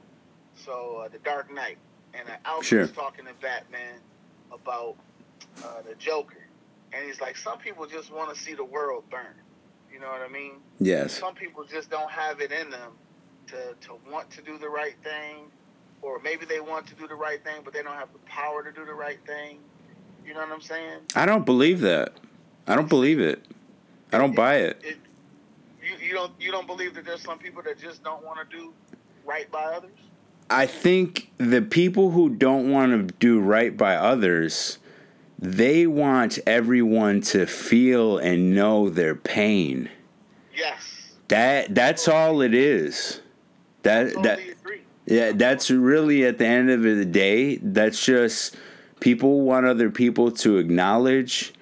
so 0.54 1.02
uh, 1.04 1.08
the 1.08 1.18
Dark 1.18 1.50
Knight, 1.50 1.78
and 2.12 2.28
uh, 2.28 2.32
Alfred 2.44 2.66
sure. 2.66 2.80
was 2.80 2.92
talking 2.92 3.24
to 3.24 3.32
Batman 3.40 4.00
about 4.52 4.96
uh, 5.64 5.82
the 5.88 5.94
Joker, 5.96 6.46
and 6.92 7.04
he's 7.04 7.20
like, 7.20 7.36
some 7.36 7.58
people 7.58 7.86
just 7.86 8.12
want 8.12 8.34
to 8.34 8.40
see 8.40 8.54
the 8.54 8.64
world 8.64 9.04
burn. 9.10 9.34
You 9.92 10.00
know 10.00 10.08
what 10.08 10.20
I 10.20 10.28
mean? 10.28 10.56
Yes. 10.78 11.12
Some 11.12 11.34
people 11.34 11.64
just 11.64 11.90
don't 11.90 12.10
have 12.10 12.40
it 12.40 12.52
in 12.52 12.70
them 12.70 12.92
to 13.48 13.74
to 13.86 13.98
want 14.10 14.30
to 14.32 14.42
do 14.42 14.58
the 14.58 14.68
right 14.68 14.96
thing, 15.02 15.50
or 16.02 16.20
maybe 16.20 16.44
they 16.44 16.60
want 16.60 16.86
to 16.88 16.94
do 16.94 17.08
the 17.08 17.14
right 17.14 17.42
thing, 17.42 17.62
but 17.64 17.72
they 17.72 17.82
don't 17.82 17.94
have 17.96 18.12
the 18.12 18.18
power 18.20 18.62
to 18.62 18.72
do 18.72 18.84
the 18.84 18.94
right 18.94 19.18
thing. 19.26 19.58
You 20.26 20.34
know 20.34 20.40
what 20.40 20.50
I'm 20.50 20.60
saying? 20.60 20.98
I 21.14 21.24
don't 21.24 21.46
believe 21.46 21.80
that. 21.80 22.12
I 22.66 22.74
don't 22.74 22.88
believe 22.88 23.20
it. 23.20 23.44
I 24.12 24.18
don't 24.18 24.34
buy 24.34 24.56
it. 24.56 24.80
it, 24.82 24.98
you, 25.82 26.08
you 26.08 26.12
don't 26.12 26.32
you 26.40 26.50
don't 26.50 26.66
believe 26.66 26.94
that 26.94 27.04
there's 27.04 27.22
some 27.22 27.38
people 27.38 27.62
that 27.62 27.78
just 27.78 28.02
don't 28.02 28.24
want 28.24 28.38
to 28.48 28.56
do 28.56 28.72
right 29.24 29.50
by 29.50 29.64
others? 29.64 29.98
I 30.48 30.66
think 30.66 31.30
the 31.38 31.62
people 31.62 32.10
who 32.10 32.30
don't 32.30 32.70
want 32.70 32.92
to 33.08 33.14
do 33.18 33.40
right 33.40 33.76
by 33.76 33.96
others, 33.96 34.78
they 35.38 35.86
want 35.86 36.38
everyone 36.46 37.20
to 37.20 37.46
feel 37.46 38.18
and 38.18 38.54
know 38.54 38.88
their 38.88 39.14
pain. 39.14 39.90
Yes. 40.54 41.12
That 41.28 41.74
that's 41.74 42.08
all 42.08 42.40
it 42.40 42.54
is. 42.54 43.20
That 43.82 44.14
totally 44.14 44.22
that 44.22 44.38
agree. 44.38 44.80
yeah, 45.06 45.32
that's 45.32 45.70
really 45.70 46.24
at 46.24 46.38
the 46.38 46.46
end 46.46 46.70
of 46.70 46.82
the 46.82 47.04
day, 47.04 47.56
that's 47.56 48.04
just 48.04 48.56
people 49.00 49.42
want 49.42 49.66
other 49.66 49.90
people 49.90 50.30
to 50.30 50.58
acknowledge 50.58 51.52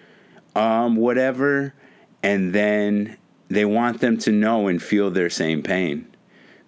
um, 0.54 0.96
whatever 0.96 1.74
and 2.22 2.54
then 2.54 3.16
they 3.48 3.64
want 3.64 4.00
them 4.00 4.16
to 4.18 4.32
know 4.32 4.68
and 4.68 4.82
feel 4.82 5.10
their 5.10 5.30
same 5.30 5.62
pain 5.62 6.06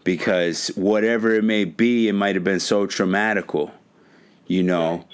because 0.05 0.69
whatever 0.77 1.35
it 1.35 1.43
may 1.43 1.65
be, 1.65 2.09
it 2.09 2.13
might 2.13 2.37
have 2.37 2.45
been 2.45 2.61
so 2.61 2.87
traumatical, 2.87 3.73
you 4.47 4.63
know, 4.63 5.05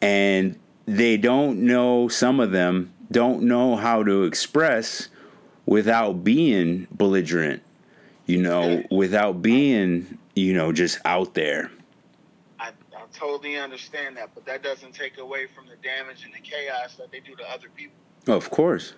and 0.00 0.58
they 0.88 1.18
don't 1.18 1.60
know, 1.60 2.08
some 2.08 2.40
of 2.40 2.50
them 2.50 2.92
don't 3.10 3.42
know 3.42 3.76
how 3.76 4.02
to 4.02 4.24
express 4.24 5.08
without 5.66 6.24
being 6.24 6.86
belligerent, 6.90 7.62
you 8.24 8.38
know, 8.38 8.82
without 8.90 9.42
being, 9.42 10.18
you 10.34 10.54
know, 10.54 10.72
just 10.72 10.98
out 11.04 11.34
there. 11.34 11.70
I, 12.58 12.68
I 12.68 13.02
totally 13.12 13.58
understand 13.58 14.16
that, 14.16 14.30
but 14.34 14.46
that 14.46 14.62
doesn't 14.62 14.94
take 14.94 15.18
away 15.18 15.46
from 15.46 15.66
the 15.66 15.76
damage 15.76 16.24
and 16.24 16.32
the 16.32 16.40
chaos 16.40 16.96
that 16.96 17.12
they 17.12 17.20
do 17.20 17.36
to 17.36 17.50
other 17.50 17.68
people. 17.76 17.96
Of 18.26 18.50
course. 18.50 18.94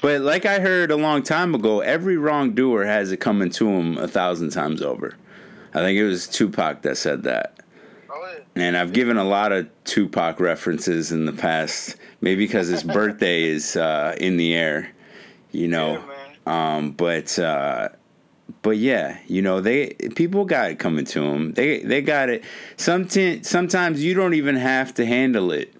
But 0.00 0.20
like 0.20 0.46
I 0.46 0.60
heard 0.60 0.92
a 0.92 0.96
long 0.96 1.24
time 1.24 1.56
ago, 1.56 1.80
every 1.80 2.16
wrongdoer 2.18 2.84
has 2.84 3.10
it 3.10 3.16
coming 3.16 3.50
to 3.50 3.68
him 3.68 3.98
a 3.98 4.06
thousand 4.06 4.50
times 4.50 4.80
over. 4.80 5.16
I 5.74 5.80
think 5.80 5.98
it 5.98 6.04
was 6.04 6.28
Tupac 6.28 6.82
that 6.82 6.96
said 6.96 7.24
that. 7.24 7.59
And 8.56 8.76
I've 8.76 8.92
given 8.92 9.16
a 9.16 9.24
lot 9.24 9.52
of 9.52 9.68
Tupac 9.84 10.40
references 10.40 11.12
in 11.12 11.24
the 11.24 11.32
past, 11.32 11.96
maybe 12.20 12.44
because 12.46 12.68
his 12.68 12.82
birthday 12.98 13.44
is 13.44 13.76
uh, 13.76 14.16
in 14.20 14.36
the 14.36 14.54
air, 14.54 14.90
you 15.52 15.68
know. 15.68 16.04
Yeah, 16.46 16.76
um, 16.76 16.92
but 16.92 17.38
uh, 17.38 17.90
but 18.62 18.76
yeah, 18.76 19.18
you 19.26 19.42
know 19.42 19.60
they 19.60 19.90
people 20.14 20.44
got 20.44 20.70
it 20.70 20.78
coming 20.78 21.04
to 21.06 21.20
them. 21.20 21.52
They 21.52 21.80
they 21.80 22.02
got 22.02 22.28
it. 22.28 22.44
Sometimes 22.76 23.48
sometimes 23.48 24.02
you 24.02 24.14
don't 24.14 24.34
even 24.34 24.56
have 24.56 24.94
to 24.94 25.06
handle 25.06 25.52
it. 25.52 25.72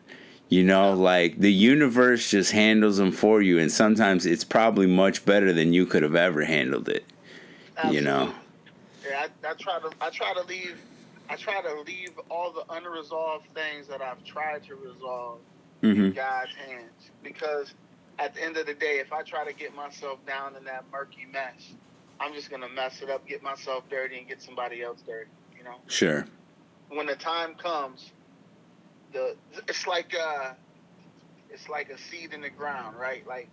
You 0.48 0.64
know, 0.64 0.94
like 0.94 1.38
the 1.38 1.52
universe 1.52 2.30
just 2.30 2.50
handles 2.52 2.96
them 2.96 3.12
for 3.12 3.40
you, 3.40 3.58
and 3.58 3.70
sometimes 3.70 4.26
it's 4.26 4.44
probably 4.44 4.86
much 4.86 5.24
better 5.24 5.52
than 5.52 5.72
you 5.72 5.86
could 5.86 6.02
have 6.02 6.16
ever 6.16 6.44
handled 6.44 6.88
it. 6.88 7.04
Absolutely. 7.76 7.98
You 7.98 8.04
know. 8.04 8.34
Yeah, 9.08 9.26
I, 9.44 9.50
I 9.50 9.54
try 9.54 9.78
to 9.78 9.90
I 10.00 10.10
try 10.10 10.34
to 10.34 10.42
leave 10.42 10.76
I 11.30 11.36
try 11.36 11.62
to 11.62 11.80
leave 11.82 12.10
all 12.28 12.52
the 12.52 12.64
unresolved 12.68 13.46
things 13.54 13.86
that 13.86 14.02
I've 14.02 14.22
tried 14.24 14.64
to 14.64 14.74
resolve 14.74 15.38
mm-hmm. 15.80 16.06
in 16.06 16.12
God's 16.12 16.54
hands 16.56 17.10
because 17.22 17.72
at 18.18 18.34
the 18.34 18.42
end 18.42 18.56
of 18.56 18.66
the 18.66 18.74
day, 18.74 18.98
if 18.98 19.12
I 19.12 19.22
try 19.22 19.44
to 19.44 19.52
get 19.52 19.74
myself 19.74 20.18
down 20.26 20.56
in 20.56 20.64
that 20.64 20.84
murky 20.90 21.26
mess, 21.32 21.72
I'm 22.18 22.34
just 22.34 22.50
gonna 22.50 22.68
mess 22.68 23.00
it 23.00 23.08
up, 23.08 23.26
get 23.28 23.44
myself 23.44 23.84
dirty, 23.88 24.18
and 24.18 24.28
get 24.28 24.42
somebody 24.42 24.82
else 24.82 25.00
dirty. 25.06 25.30
You 25.56 25.62
know. 25.62 25.76
Sure. 25.86 26.26
When 26.88 27.06
the 27.06 27.14
time 27.14 27.54
comes 27.54 28.10
the 29.12 29.36
it's 29.68 29.86
like 29.86 30.14
uh 30.14 30.52
it's 31.50 31.68
like 31.68 31.90
a 31.90 31.98
seed 31.98 32.32
in 32.32 32.40
the 32.40 32.50
ground, 32.50 32.96
right? 32.98 33.26
Like 33.26 33.48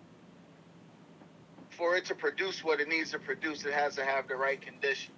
for 1.69 1.96
it 1.96 2.05
to 2.05 2.15
produce 2.15 2.63
what 2.63 2.79
it 2.79 2.88
needs 2.88 3.12
to 3.12 3.19
produce, 3.19 3.65
it 3.65 3.74
has 3.74 3.96
to 3.96 4.05
have 4.05 4.27
the 4.27 4.36
right 4.36 4.60
conditions. 4.60 5.16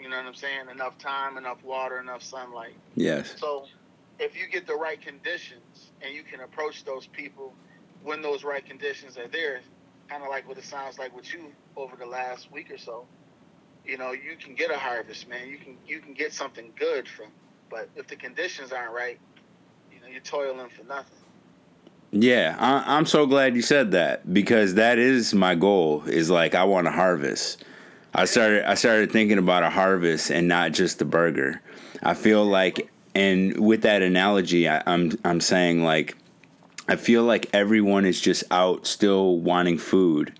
You 0.00 0.08
know 0.08 0.16
what 0.16 0.26
I'm 0.26 0.34
saying? 0.34 0.68
Enough 0.72 0.98
time, 0.98 1.36
enough 1.36 1.62
water, 1.62 1.98
enough 1.98 2.22
sunlight. 2.22 2.74
Yes. 2.94 3.34
So 3.38 3.66
if 4.18 4.36
you 4.36 4.48
get 4.48 4.66
the 4.66 4.74
right 4.74 5.00
conditions 5.00 5.92
and 6.02 6.14
you 6.14 6.22
can 6.22 6.40
approach 6.40 6.84
those 6.84 7.06
people 7.06 7.54
when 8.02 8.22
those 8.22 8.44
right 8.44 8.64
conditions 8.64 9.18
are 9.18 9.28
there, 9.28 9.60
kind 10.08 10.22
of 10.22 10.28
like 10.28 10.48
what 10.48 10.58
it 10.58 10.64
sounds 10.64 10.98
like 10.98 11.14
with 11.14 11.32
you 11.32 11.52
over 11.76 11.96
the 11.96 12.06
last 12.06 12.50
week 12.50 12.70
or 12.70 12.78
so, 12.78 13.06
you 13.84 13.98
know, 13.98 14.12
you 14.12 14.36
can 14.38 14.54
get 14.54 14.70
a 14.70 14.78
harvest, 14.78 15.28
man. 15.28 15.48
You 15.48 15.58
can 15.58 15.76
you 15.86 16.00
can 16.00 16.14
get 16.14 16.32
something 16.32 16.72
good 16.78 17.08
from. 17.08 17.26
But 17.70 17.88
if 17.94 18.08
the 18.08 18.16
conditions 18.16 18.72
aren't 18.72 18.92
right, 18.92 19.18
you 19.92 20.00
know, 20.00 20.06
you're 20.08 20.20
toiling 20.20 20.68
for 20.70 20.84
nothing. 20.84 21.16
Yeah, 22.12 22.56
I, 22.58 22.98
am 22.98 23.06
so 23.06 23.24
glad 23.24 23.54
you 23.54 23.62
said 23.62 23.92
that 23.92 24.34
because 24.34 24.74
that 24.74 24.98
is 24.98 25.32
my 25.32 25.54
goal. 25.54 26.02
Is 26.06 26.28
like 26.28 26.54
I 26.54 26.64
want 26.64 26.86
to 26.86 26.90
harvest. 26.90 27.64
I 28.14 28.24
started 28.24 28.64
I 28.64 28.74
started 28.74 29.12
thinking 29.12 29.38
about 29.38 29.62
a 29.62 29.70
harvest 29.70 30.30
and 30.30 30.48
not 30.48 30.72
just 30.72 30.98
the 30.98 31.04
burger. 31.04 31.60
I 32.02 32.14
feel 32.14 32.44
like, 32.44 32.90
and 33.14 33.56
with 33.58 33.82
that 33.82 34.02
analogy, 34.02 34.68
I, 34.68 34.82
I'm 34.86 35.12
I'm 35.24 35.40
saying 35.40 35.84
like, 35.84 36.16
I 36.88 36.96
feel 36.96 37.22
like 37.22 37.48
everyone 37.52 38.04
is 38.04 38.20
just 38.20 38.42
out 38.50 38.86
still 38.86 39.38
wanting 39.38 39.78
food, 39.78 40.32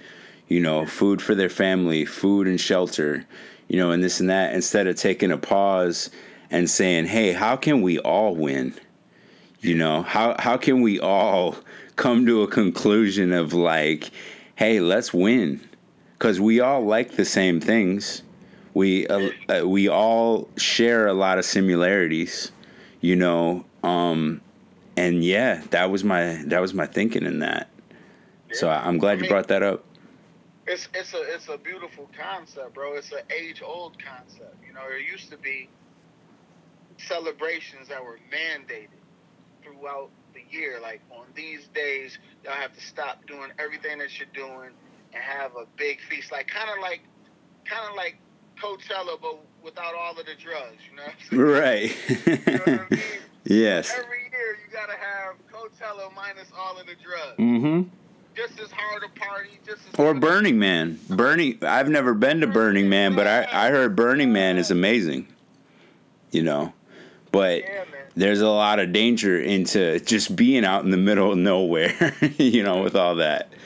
you 0.49 0.59
know, 0.61 0.85
food 0.85 1.23
for 1.23 1.35
their 1.37 1.49
family, 1.49 2.05
food 2.05 2.49
and 2.49 2.61
shelter, 2.61 3.25
you 3.69 3.77
know, 3.77 3.93
and 3.93 4.03
this 4.03 4.19
and 4.19 4.31
that. 4.31 4.53
Instead 4.53 4.89
of 4.89 4.97
taking 4.97 5.31
a 5.31 5.39
pause 5.39 6.11
and 6.51 6.69
saying, 6.69 7.07
hey, 7.07 7.33
how 7.33 7.55
can 7.55 7.83
we 7.83 8.01
all 8.01 8.35
win? 8.35 8.75
You 9.61 9.77
know, 9.77 10.03
how 10.03 10.35
how 10.41 10.57
can 10.57 10.81
we 10.81 10.99
all 10.99 11.55
come 11.97 12.27
to 12.27 12.43
a 12.43 12.49
conclusion 12.49 13.33
of 13.33 13.53
like, 13.53 14.11
hey, 14.57 14.81
let's 14.81 15.15
win, 15.15 15.61
because 16.21 16.39
we 16.39 16.61
all 16.61 16.85
like 16.85 17.13
the 17.13 17.25
same 17.25 17.61
things. 17.61 18.23
We 18.75 19.07
uh, 19.07 19.31
uh, 19.49 19.67
we 19.67 19.89
all 19.89 20.49
share 20.57 21.07
a 21.09 21.15
lot 21.15 21.39
of 21.39 21.45
similarities, 21.45 22.53
you 23.01 23.17
know. 23.17 23.65
Um, 23.83 24.43
and 24.97 25.25
yeah, 25.25 25.63
that 25.71 25.91
was 25.91 26.05
my 26.05 26.43
that 26.47 26.61
was 26.61 26.75
my 26.75 26.87
thinking 26.87 27.25
in 27.25 27.41
that. 27.41 27.71
Yeah. 28.51 28.57
So 28.57 28.69
I'm 28.69 28.99
glad 28.99 29.13
I 29.13 29.15
mean, 29.17 29.25
you 29.25 29.31
brought 29.31 29.49
that 29.49 29.63
up. 29.63 29.85
It's 30.67 30.89
it's 30.95 31.15
a 31.15 31.23
it's 31.35 31.49
a 31.49 31.57
beautiful 31.57 32.09
concept, 32.17 32.75
bro. 32.75 32.95
It's 32.95 33.11
an 33.13 33.23
age 33.37 33.63
old 33.65 33.97
concept. 33.99 34.57
You 34.65 34.75
know, 34.75 34.83
there 34.87 35.01
used 35.01 35.31
to 35.31 35.39
be 35.39 35.69
celebrations 36.99 37.89
that 37.89 38.05
were 38.05 38.19
mandated 38.31 38.89
throughout 39.65 40.11
the 40.35 40.43
year. 40.55 40.79
Like 40.81 41.01
on 41.11 41.25
these 41.35 41.67
days, 41.75 42.19
y'all 42.45 42.53
have 42.53 42.75
to 42.75 42.81
stop 42.81 43.27
doing 43.27 43.51
everything 43.59 43.99
that 43.99 44.17
you're 44.19 44.29
doing 44.35 44.71
and 45.13 45.23
have 45.23 45.53
a 45.57 45.65
big 45.77 46.01
feast. 46.09 46.33
Like 46.33 46.47
kind 46.49 46.71
of 46.71 46.81
like, 46.81 47.01
kind 47.65 47.89
of 47.91 47.97
like 47.97 48.17
Coachella, 48.61 49.21
but 49.21 49.39
without 49.63 49.95
all 49.95 50.13
of 50.19 50.27
the 50.27 50.35
drugs. 50.39 50.77
You 50.91 50.97
know 50.97 51.03
what 51.05 51.15
I'm? 51.33 51.39
Right. 51.39 51.97
You 52.27 52.53
know 52.55 52.59
what 52.59 52.69
I 52.69 52.95
mean? 52.95 53.01
yes. 53.45 53.91
Every 53.97 54.29
year 54.31 54.59
you 54.65 54.73
gotta 54.73 54.93
have 54.93 55.35
Coachella 55.53 56.15
minus 56.15 56.49
all 56.57 56.79
of 56.79 56.87
the 56.87 56.95
drugs. 57.03 57.39
Mm-hmm. 57.39 57.89
Just 58.37 58.61
as 58.61 58.71
hard 58.71 59.03
a 59.03 59.19
party, 59.19 59.59
just 59.67 59.81
as 59.89 59.99
Or 59.99 60.15
Burning 60.15 60.59
Man. 60.59 60.99
Burning. 61.09 61.59
I've 61.63 61.89
never 61.89 62.15
been 62.15 62.41
to 62.41 62.47
Burning 62.47 62.89
Man, 62.89 63.15
but 63.17 63.27
I 63.27 63.47
I 63.51 63.71
heard 63.71 63.97
Burning 63.97 64.33
Man 64.33 64.57
is 64.57 64.71
amazing. 64.71 65.27
You 66.31 66.43
know, 66.45 66.73
but 67.33 67.63
Yeah, 67.63 67.85
there's 68.15 68.41
a 68.41 68.49
lot 68.49 68.79
of 68.79 68.93
danger 68.93 69.41
into 69.41 69.99
just 70.01 70.37
being 70.37 70.65
out 70.65 70.85
in 70.85 70.91
the 70.91 70.97
middle 70.97 71.33
of 71.33 71.39
nowhere. 71.39 72.15
you 72.39 72.63
know, 72.63 72.83
with 72.83 72.95
all 72.95 73.17
that 73.17 73.49
Yeah, 73.51 73.57
you 73.57 73.57
le- 73.57 73.59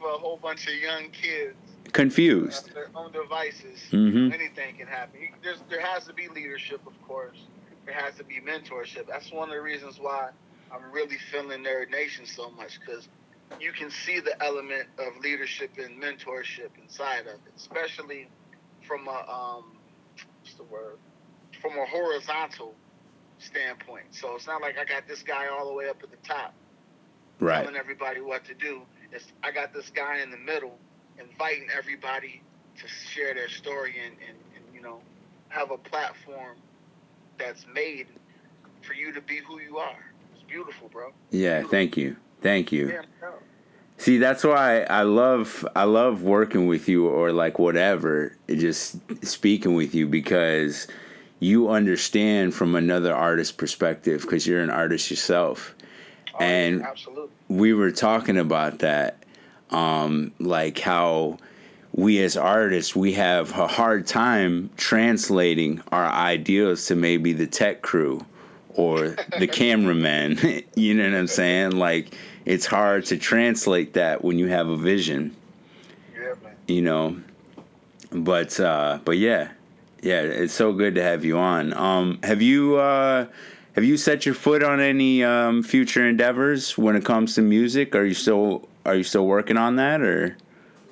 leave 0.00 0.14
a 0.14 0.18
whole 0.18 0.36
bunch 0.36 0.66
of 0.66 0.74
young 0.74 1.10
kids 1.10 1.56
confused. 1.92 2.68
on 2.68 2.74
their 2.74 2.90
own 2.94 3.12
devices. 3.12 3.80
Mhm. 3.90 4.32
Anything 4.32 4.76
can 4.76 4.86
happen. 4.86 5.20
There's, 5.42 5.60
there 5.68 5.80
has 5.80 6.04
to 6.06 6.12
be 6.12 6.28
leadership, 6.28 6.80
of 6.86 7.00
course. 7.02 7.38
There 7.86 7.94
has 7.94 8.14
to 8.16 8.24
be 8.24 8.40
mentorship. 8.40 9.06
That's 9.06 9.32
one 9.32 9.48
of 9.48 9.54
the 9.54 9.60
reasons 9.62 9.98
why 9.98 10.30
I'm 10.72 10.90
really 10.92 11.18
feeling 11.30 11.64
Nerd 11.64 11.90
Nation 11.90 12.26
so 12.26 12.50
much 12.50 12.78
because 12.80 13.08
you 13.60 13.72
can 13.72 13.90
see 13.90 14.20
the 14.20 14.40
element 14.42 14.86
of 14.98 15.16
leadership 15.20 15.70
and 15.78 16.00
mentorship 16.00 16.68
inside 16.80 17.20
of 17.26 17.34
it, 17.46 17.52
especially 17.56 18.28
from 18.86 19.08
a 19.08 19.26
um, 19.28 19.76
what's 20.42 20.54
the 20.54 20.62
word? 20.64 20.98
From 21.60 21.76
a 21.78 21.84
horizontal 21.86 22.74
standpoint. 23.38 24.04
So 24.12 24.36
it's 24.36 24.46
not 24.46 24.62
like 24.62 24.78
I 24.78 24.84
got 24.84 25.08
this 25.08 25.22
guy 25.22 25.48
all 25.48 25.66
the 25.66 25.74
way 25.74 25.88
up 25.88 26.02
at 26.02 26.10
the 26.10 26.16
top 26.18 26.54
Right. 27.40 27.62
telling 27.64 27.76
everybody 27.76 28.20
what 28.20 28.44
to 28.44 28.54
do. 28.54 28.82
It's 29.12 29.26
I 29.42 29.50
got 29.50 29.72
this 29.72 29.90
guy 29.90 30.20
in 30.20 30.30
the 30.30 30.36
middle, 30.36 30.78
inviting 31.18 31.68
everybody 31.76 32.42
to 32.78 32.88
share 32.88 33.34
their 33.34 33.48
story 33.48 33.96
and, 34.04 34.14
and, 34.26 34.38
and 34.56 34.74
you 34.74 34.80
know 34.80 35.00
have 35.48 35.70
a 35.70 35.78
platform 35.78 36.56
that's 37.38 37.66
made 37.72 38.06
for 38.82 38.94
you 38.94 39.12
to 39.12 39.20
be 39.20 39.38
who 39.38 39.60
you 39.60 39.78
are. 39.78 40.12
It's 40.34 40.44
beautiful, 40.44 40.88
bro. 40.88 41.12
Yeah. 41.30 41.62
Thank 41.62 41.96
you. 41.96 42.16
Thank 42.40 42.72
you. 42.72 42.88
Yeah, 42.88 43.02
no. 43.20 43.34
See, 43.98 44.16
that's 44.16 44.44
why 44.44 44.82
I 44.84 45.02
love 45.02 45.66
I 45.76 45.84
love 45.84 46.22
working 46.22 46.66
with 46.66 46.88
you 46.88 47.06
or 47.06 47.32
like 47.32 47.58
whatever, 47.58 48.34
just 48.48 48.96
speaking 49.22 49.74
with 49.74 49.94
you 49.94 50.06
because 50.06 50.86
you 51.38 51.68
understand 51.68 52.54
from 52.54 52.74
another 52.74 53.14
artist's 53.14 53.52
perspective 53.52 54.22
because 54.22 54.46
you're 54.46 54.62
an 54.62 54.70
artist 54.70 55.10
yourself. 55.10 55.74
Oh, 56.34 56.38
And- 56.42 56.82
absolutely. 56.82 57.28
We 57.48 57.72
were 57.74 57.90
talking 57.90 58.38
about 58.38 58.78
that 58.80 59.16
um 59.70 60.32
like 60.40 60.78
how 60.80 61.38
we 61.92 62.20
as 62.22 62.36
artists 62.36 62.94
we 62.96 63.12
have 63.12 63.56
a 63.56 63.66
hard 63.68 64.04
time 64.06 64.68
translating 64.76 65.80
our 65.92 66.06
ideas 66.06 66.86
to 66.86 66.96
maybe 66.96 67.32
the 67.32 67.46
tech 67.46 67.80
crew 67.82 68.24
or 68.74 69.16
the 69.38 69.46
cameraman. 69.52 70.38
you 70.74 70.94
know 70.94 71.04
what 71.10 71.16
I'm 71.18 71.26
saying? 71.26 71.72
Like 71.72 72.14
it's 72.46 72.66
hard 72.66 73.04
to 73.06 73.16
translate 73.16 73.92
that 73.94 74.24
when 74.24 74.38
you 74.38 74.46
have 74.48 74.68
a 74.68 74.76
vision, 74.76 75.36
Yeah, 76.14 76.34
man. 76.42 76.52
you 76.66 76.82
know. 76.82 77.16
But 78.12 78.58
uh 78.60 78.98
but 79.04 79.18
yeah. 79.18 79.48
Yeah, 80.02 80.22
it's 80.22 80.54
so 80.54 80.72
good 80.72 80.94
to 80.94 81.02
have 81.02 81.24
you 81.24 81.38
on. 81.38 81.72
Um 81.74 82.18
have 82.22 82.40
you 82.42 82.76
uh 82.76 83.26
have 83.80 83.88
you 83.88 83.96
set 83.96 84.26
your 84.26 84.34
foot 84.34 84.62
on 84.62 84.78
any 84.78 85.24
um 85.24 85.62
future 85.62 86.06
endeavors 86.06 86.76
when 86.76 86.96
it 86.96 87.02
comes 87.02 87.34
to 87.36 87.40
music? 87.40 87.94
Are 87.94 88.04
you 88.04 88.12
still 88.12 88.68
are 88.84 88.94
you 88.94 89.02
still 89.02 89.26
working 89.26 89.56
on 89.56 89.76
that 89.76 90.02
or 90.02 90.36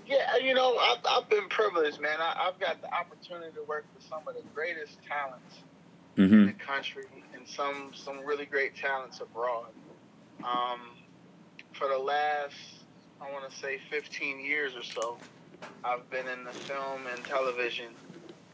Yeah, 0.06 0.36
you 0.38 0.54
know, 0.54 0.74
I've, 0.78 0.98
I've 1.06 1.28
been 1.28 1.46
privileged, 1.50 2.00
man. 2.00 2.18
I, 2.18 2.48
I've 2.48 2.58
got 2.58 2.80
the 2.80 2.90
opportunity 2.94 3.52
to 3.56 3.62
work 3.64 3.84
with 3.94 4.04
some 4.08 4.26
of 4.26 4.34
the 4.36 4.42
greatest 4.54 4.96
talents 5.06 5.56
in 6.16 6.30
Mhm. 6.30 6.46
the 6.46 6.64
country 6.64 7.04
and 7.34 7.46
some 7.46 7.92
some 7.94 8.24
really 8.24 8.46
great 8.46 8.74
talents 8.74 9.20
abroad. 9.20 9.68
Um, 10.42 10.80
for 11.74 11.88
the 11.88 11.98
last, 11.98 12.56
I 13.20 13.30
want 13.30 13.50
to 13.50 13.54
say, 13.54 13.80
15 13.90 14.40
years 14.40 14.74
or 14.74 14.82
so, 14.82 15.18
I've 15.84 16.08
been 16.08 16.26
in 16.26 16.42
the 16.44 16.52
film 16.52 17.02
and 17.12 17.22
television 17.24 17.92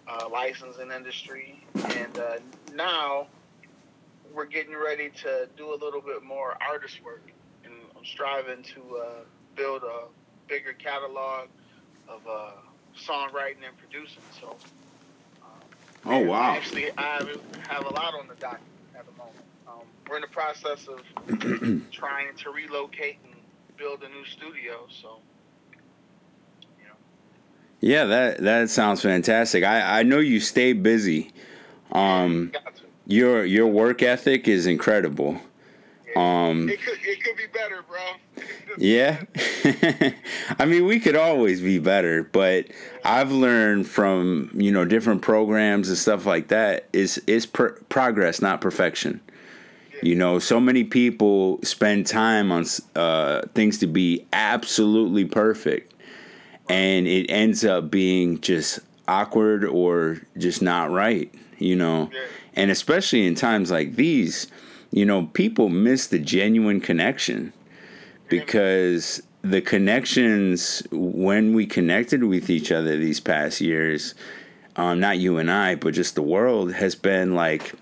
uh, 0.08 0.28
licensing 0.28 0.90
industry, 0.90 1.62
and 1.74 2.18
uh, 2.18 2.36
now 2.74 3.28
we're 4.34 4.44
getting 4.46 4.74
ready 4.76 5.10
to 5.22 5.48
do 5.56 5.72
a 5.72 5.78
little 5.78 6.00
bit 6.00 6.22
more 6.22 6.56
artist 6.60 7.02
work, 7.04 7.22
and 7.64 7.72
I'm 7.96 8.04
striving 8.04 8.62
to 8.74 8.96
uh, 8.96 9.08
build 9.54 9.82
a 9.84 10.06
bigger 10.48 10.72
catalog 10.72 11.48
of 12.08 12.20
uh, 12.28 12.50
songwriting 12.98 13.64
and 13.66 13.76
producing. 13.78 14.22
So. 14.40 14.56
um, 15.42 15.48
Oh 16.06 16.18
wow. 16.18 16.54
Actually, 16.54 16.90
I 16.98 17.22
have 17.68 17.86
a 17.86 17.94
lot 17.94 18.14
on 18.14 18.28
the 18.28 18.34
docket 18.34 18.60
at 18.94 19.06
the 19.06 19.12
moment. 19.12 19.36
Um, 19.66 19.86
we're 20.08 20.16
in 20.16 20.22
the 20.22 20.28
process 20.28 20.86
of 20.88 21.90
trying 21.92 22.34
to 22.36 22.50
relocate 22.50 23.18
and 23.24 23.34
build 23.76 24.02
a 24.02 24.08
new 24.08 24.24
studio. 24.26 24.86
So, 24.90 25.18
you 26.78 26.84
know, 26.86 26.94
Yeah, 27.80 28.04
that 28.04 28.38
that 28.42 28.70
sounds 28.70 29.00
fantastic. 29.00 29.64
I 29.64 30.00
I 30.00 30.02
know 30.02 30.18
you 30.18 30.40
stay 30.40 30.72
busy. 30.74 31.30
Um 31.92 32.50
got 32.52 32.76
to. 32.76 32.82
Your 33.06 33.44
your 33.44 33.66
work 33.66 34.02
ethic 34.02 34.48
is 34.48 34.66
incredible. 34.66 35.40
Um 36.16 36.68
it 36.68 36.80
could 36.82 36.98
it 37.02 37.22
could 37.22 37.36
be 37.36 37.46
better, 37.52 37.82
bro. 37.88 38.00
Yeah. 38.78 39.22
I 40.58 40.64
mean, 40.64 40.84
we 40.86 41.00
could 41.00 41.16
always 41.16 41.60
be 41.60 41.78
better, 41.78 42.22
but 42.24 42.66
I've 43.04 43.30
learned 43.30 43.86
from, 43.86 44.50
you 44.54 44.72
know, 44.72 44.84
different 44.84 45.22
programs 45.22 45.88
and 45.88 45.98
stuff 45.98 46.26
like 46.26 46.48
that 46.48 46.88
is 46.92 47.18
is 47.26 47.46
pr- 47.46 47.78
progress, 47.88 48.40
not 48.40 48.60
perfection. 48.60 49.20
You 50.02 50.16
know, 50.16 50.38
so 50.38 50.60
many 50.60 50.84
people 50.84 51.60
spend 51.62 52.06
time 52.06 52.52
on 52.52 52.66
uh, 52.94 53.42
things 53.54 53.78
to 53.78 53.86
be 53.86 54.26
absolutely 54.32 55.24
perfect, 55.24 55.94
and 56.68 57.06
it 57.06 57.30
ends 57.30 57.64
up 57.64 57.90
being 57.90 58.40
just 58.40 58.80
awkward 59.08 59.64
or 59.64 60.20
just 60.36 60.60
not 60.62 60.90
right. 60.90 61.32
You 61.58 61.76
know, 61.76 62.10
Yeah. 62.12 62.20
And 62.54 62.70
especially 62.70 63.26
in 63.26 63.34
times 63.34 63.70
like 63.70 63.96
these, 63.96 64.46
you 64.90 65.04
know, 65.04 65.26
people 65.26 65.68
miss 65.68 66.06
the 66.06 66.18
genuine 66.18 66.80
connection 66.80 67.52
because 68.28 69.22
the 69.42 69.60
connections 69.60 70.82
when 70.90 71.52
we 71.52 71.66
connected 71.66 72.24
with 72.24 72.48
each 72.48 72.72
other 72.72 72.96
these 72.96 73.20
past 73.20 73.60
years, 73.60 74.14
um, 74.76 75.00
not 75.00 75.18
you 75.18 75.38
and 75.38 75.50
I, 75.50 75.74
but 75.74 75.94
just 75.94 76.14
the 76.14 76.22
world 76.22 76.72
has 76.72 76.94
been 76.94 77.34
like 77.34 77.74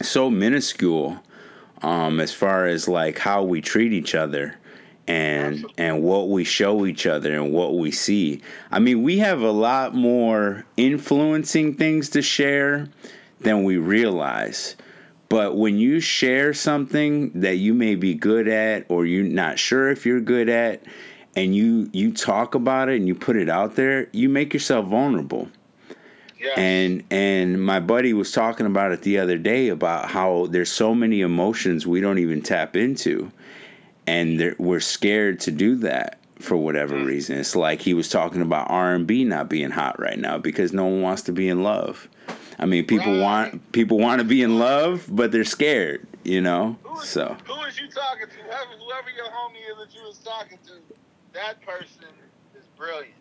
so 0.00 0.30
minuscule 0.30 1.18
um, 1.82 2.20
as 2.20 2.32
far 2.32 2.66
as 2.66 2.88
like 2.88 3.18
how 3.18 3.42
we 3.42 3.60
treat 3.60 3.92
each 3.92 4.14
other 4.14 4.56
and 5.08 5.66
and 5.78 6.02
what 6.02 6.28
we 6.28 6.44
show 6.44 6.86
each 6.86 7.06
other 7.06 7.32
and 7.34 7.52
what 7.52 7.76
we 7.76 7.90
see. 7.90 8.40
I 8.70 8.78
mean, 8.78 9.02
we 9.02 9.18
have 9.18 9.40
a 9.40 9.50
lot 9.50 9.94
more 9.94 10.64
influencing 10.76 11.74
things 11.74 12.08
to 12.10 12.22
share 12.22 12.88
than 13.42 13.64
we 13.64 13.76
realize. 13.76 14.76
But 15.28 15.56
when 15.56 15.78
you 15.78 16.00
share 16.00 16.52
something 16.52 17.30
that 17.40 17.56
you 17.56 17.72
may 17.74 17.94
be 17.94 18.14
good 18.14 18.48
at 18.48 18.84
or 18.88 19.06
you're 19.06 19.24
not 19.24 19.58
sure 19.58 19.88
if 19.90 20.04
you're 20.04 20.20
good 20.20 20.48
at 20.48 20.82
and 21.34 21.56
you 21.56 21.88
you 21.92 22.12
talk 22.12 22.54
about 22.54 22.90
it 22.90 22.96
and 22.96 23.08
you 23.08 23.14
put 23.14 23.36
it 23.36 23.48
out 23.48 23.74
there, 23.74 24.08
you 24.12 24.28
make 24.28 24.52
yourself 24.52 24.86
vulnerable. 24.88 25.48
Yeah. 26.38 26.52
And 26.60 27.04
and 27.10 27.64
my 27.64 27.80
buddy 27.80 28.12
was 28.12 28.30
talking 28.32 28.66
about 28.66 28.92
it 28.92 29.02
the 29.02 29.18
other 29.18 29.38
day 29.38 29.68
about 29.68 30.10
how 30.10 30.48
there's 30.50 30.70
so 30.70 30.94
many 30.94 31.22
emotions 31.22 31.86
we 31.86 32.00
don't 32.02 32.18
even 32.18 32.42
tap 32.42 32.76
into, 32.76 33.30
and 34.06 34.38
there- 34.38 34.56
we're 34.58 34.80
scared 34.80 35.40
to 35.40 35.50
do 35.50 35.76
that 35.76 36.18
for 36.40 36.56
whatever 36.56 36.96
Mm. 36.96 37.06
reason. 37.06 37.38
It's 37.38 37.54
like 37.56 37.80
he 37.80 37.94
was 37.94 38.08
talking 38.10 38.42
about 38.42 38.66
R 38.68 38.92
and 38.94 39.06
B 39.06 39.24
not 39.24 39.48
being 39.48 39.70
hot 39.70 39.98
right 40.00 40.18
now 40.18 40.36
because 40.36 40.72
no 40.74 40.84
one 40.86 41.00
wants 41.00 41.22
to 41.22 41.32
be 41.32 41.48
in 41.48 41.62
love. 41.62 42.08
I 42.58 42.66
mean, 42.66 42.84
people 42.86 43.12
Right. 43.12 43.20
want 43.20 43.72
people 43.72 43.98
want 43.98 44.18
to 44.20 44.24
be 44.24 44.42
in 44.42 44.58
love, 44.58 45.06
but 45.10 45.32
they're 45.32 45.44
scared. 45.44 46.06
You 46.24 46.40
know, 46.40 46.76
who 46.84 47.00
is, 47.00 47.08
so 47.08 47.36
who 47.46 47.62
is 47.64 47.78
you 47.80 47.88
talking 47.88 48.26
to? 48.28 48.34
Whoever, 48.44 48.70
whoever 48.78 49.10
your 49.16 49.26
homie 49.26 49.56
is 49.70 49.78
that 49.78 49.94
you 49.94 50.02
was 50.06 50.18
talking 50.18 50.58
to, 50.66 50.72
that 51.32 51.60
person 51.66 52.04
is 52.56 52.64
brilliant. 52.76 53.14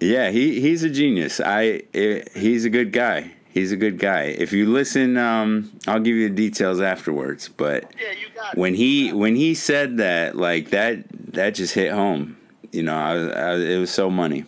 yeah, 0.00 0.30
he 0.30 0.60
he's 0.60 0.82
a 0.82 0.90
genius. 0.90 1.40
I 1.40 1.82
eh, 1.94 2.24
he's 2.34 2.64
a 2.64 2.70
good 2.70 2.92
guy. 2.92 3.30
He's 3.48 3.70
a 3.70 3.76
good 3.76 3.98
guy. 4.00 4.24
If 4.24 4.52
you 4.52 4.66
listen, 4.68 5.16
um, 5.16 5.70
I'll 5.86 6.00
give 6.00 6.16
you 6.16 6.28
the 6.28 6.34
details 6.34 6.80
afterwards. 6.80 7.48
But 7.48 7.94
Yeah, 7.98 8.10
you 8.10 8.26
got 8.34 8.56
when 8.58 8.74
it. 8.74 8.78
he 8.78 9.12
when 9.12 9.36
he 9.36 9.54
said 9.54 9.96
that 9.98 10.36
like 10.36 10.70
that 10.70 11.04
that 11.32 11.54
just 11.54 11.72
hit 11.74 11.92
home 11.92 12.36
you 12.72 12.82
know 12.82 12.96
I, 12.96 13.14
I, 13.52 13.54
it 13.56 13.78
was 13.78 13.90
so 13.90 14.10
money 14.10 14.44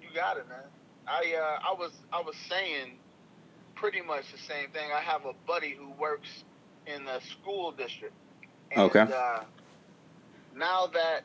You 0.00 0.08
got 0.14 0.36
it, 0.36 0.48
man. 0.48 0.58
I 1.08 1.34
uh, 1.36 1.70
I 1.70 1.72
was 1.74 1.90
I 2.14 2.20
was 2.20 2.36
saying 2.48 2.92
pretty 3.74 4.00
much 4.00 4.30
the 4.30 4.38
same 4.38 4.70
thing. 4.70 4.90
I 4.94 5.00
have 5.00 5.24
a 5.26 5.32
buddy 5.48 5.70
who 5.76 5.90
works 6.00 6.44
in 6.86 7.04
the 7.04 7.20
school 7.20 7.72
district. 7.72 8.14
And, 8.70 8.82
Okay. 8.82 9.00
Uh, 9.00 9.40
now 10.54 10.86
that 10.86 11.24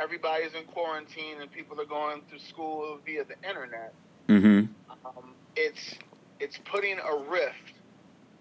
everybody's 0.00 0.52
in 0.54 0.64
quarantine 0.64 1.40
and 1.40 1.50
people 1.52 1.80
are 1.80 1.86
going 1.86 2.22
through 2.28 2.40
school 2.40 2.98
via 3.06 3.24
the 3.24 3.36
internet, 3.48 3.94
mm-hmm 4.28 4.66
Um, 5.06 5.34
it's 5.54 5.94
it's 6.40 6.58
putting 6.64 6.98
a 6.98 7.16
rift 7.30 7.74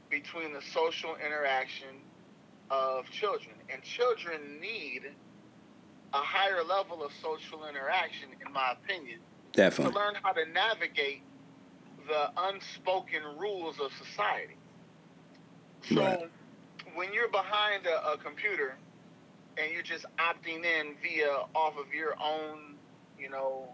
between 0.10 0.52
the 0.54 0.62
social 0.62 1.16
interaction 1.18 1.96
of 2.72 3.06
children, 3.12 3.54
and 3.72 3.84
children 3.84 4.60
need 4.60 5.12
a 6.14 6.18
higher 6.18 6.64
level 6.64 7.04
of 7.04 7.12
social 7.22 7.68
interaction, 7.68 8.30
in 8.46 8.52
my 8.52 8.72
opinion, 8.72 9.20
Definitely. 9.52 9.94
to 9.94 10.00
learn 10.00 10.16
how 10.24 10.32
to 10.32 10.46
navigate 10.46 11.22
the 12.08 12.32
unspoken 12.38 13.22
rules 13.38 13.80
of 13.80 13.92
society. 13.94 14.58
So 15.84 16.02
Right. 16.02 16.30
when 16.96 17.14
you're 17.14 17.30
behind 17.30 17.86
a, 17.86 18.14
a 18.14 18.18
computer 18.18 18.78
and 19.58 19.72
you're 19.72 19.84
just 19.84 20.06
opting 20.20 20.66
in 20.66 20.96
via 21.02 21.32
off 21.56 21.78
of 21.78 21.94
your 21.94 22.16
own, 22.24 22.78
you 23.20 23.30
know, 23.30 23.74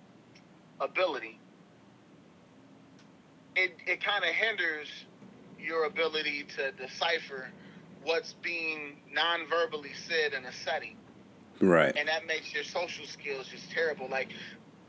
ability, 0.80 1.40
it, 3.56 3.76
it 3.88 4.04
kind 4.04 4.24
of 4.24 4.32
hinders 4.32 4.88
your 5.60 5.86
ability 5.86 6.46
to 6.58 6.72
decipher 6.72 7.50
what's 8.04 8.34
being 8.42 8.98
non-verbally 9.12 9.92
said 10.08 10.34
in 10.34 10.46
a 10.46 10.54
setting 10.54 10.96
Right. 11.62 11.94
and 11.98 12.08
that 12.08 12.26
makes 12.26 12.54
your 12.54 12.64
social 12.64 13.06
skills 13.06 13.48
just 13.48 13.70
terrible. 13.72 14.08
Like 14.10 14.30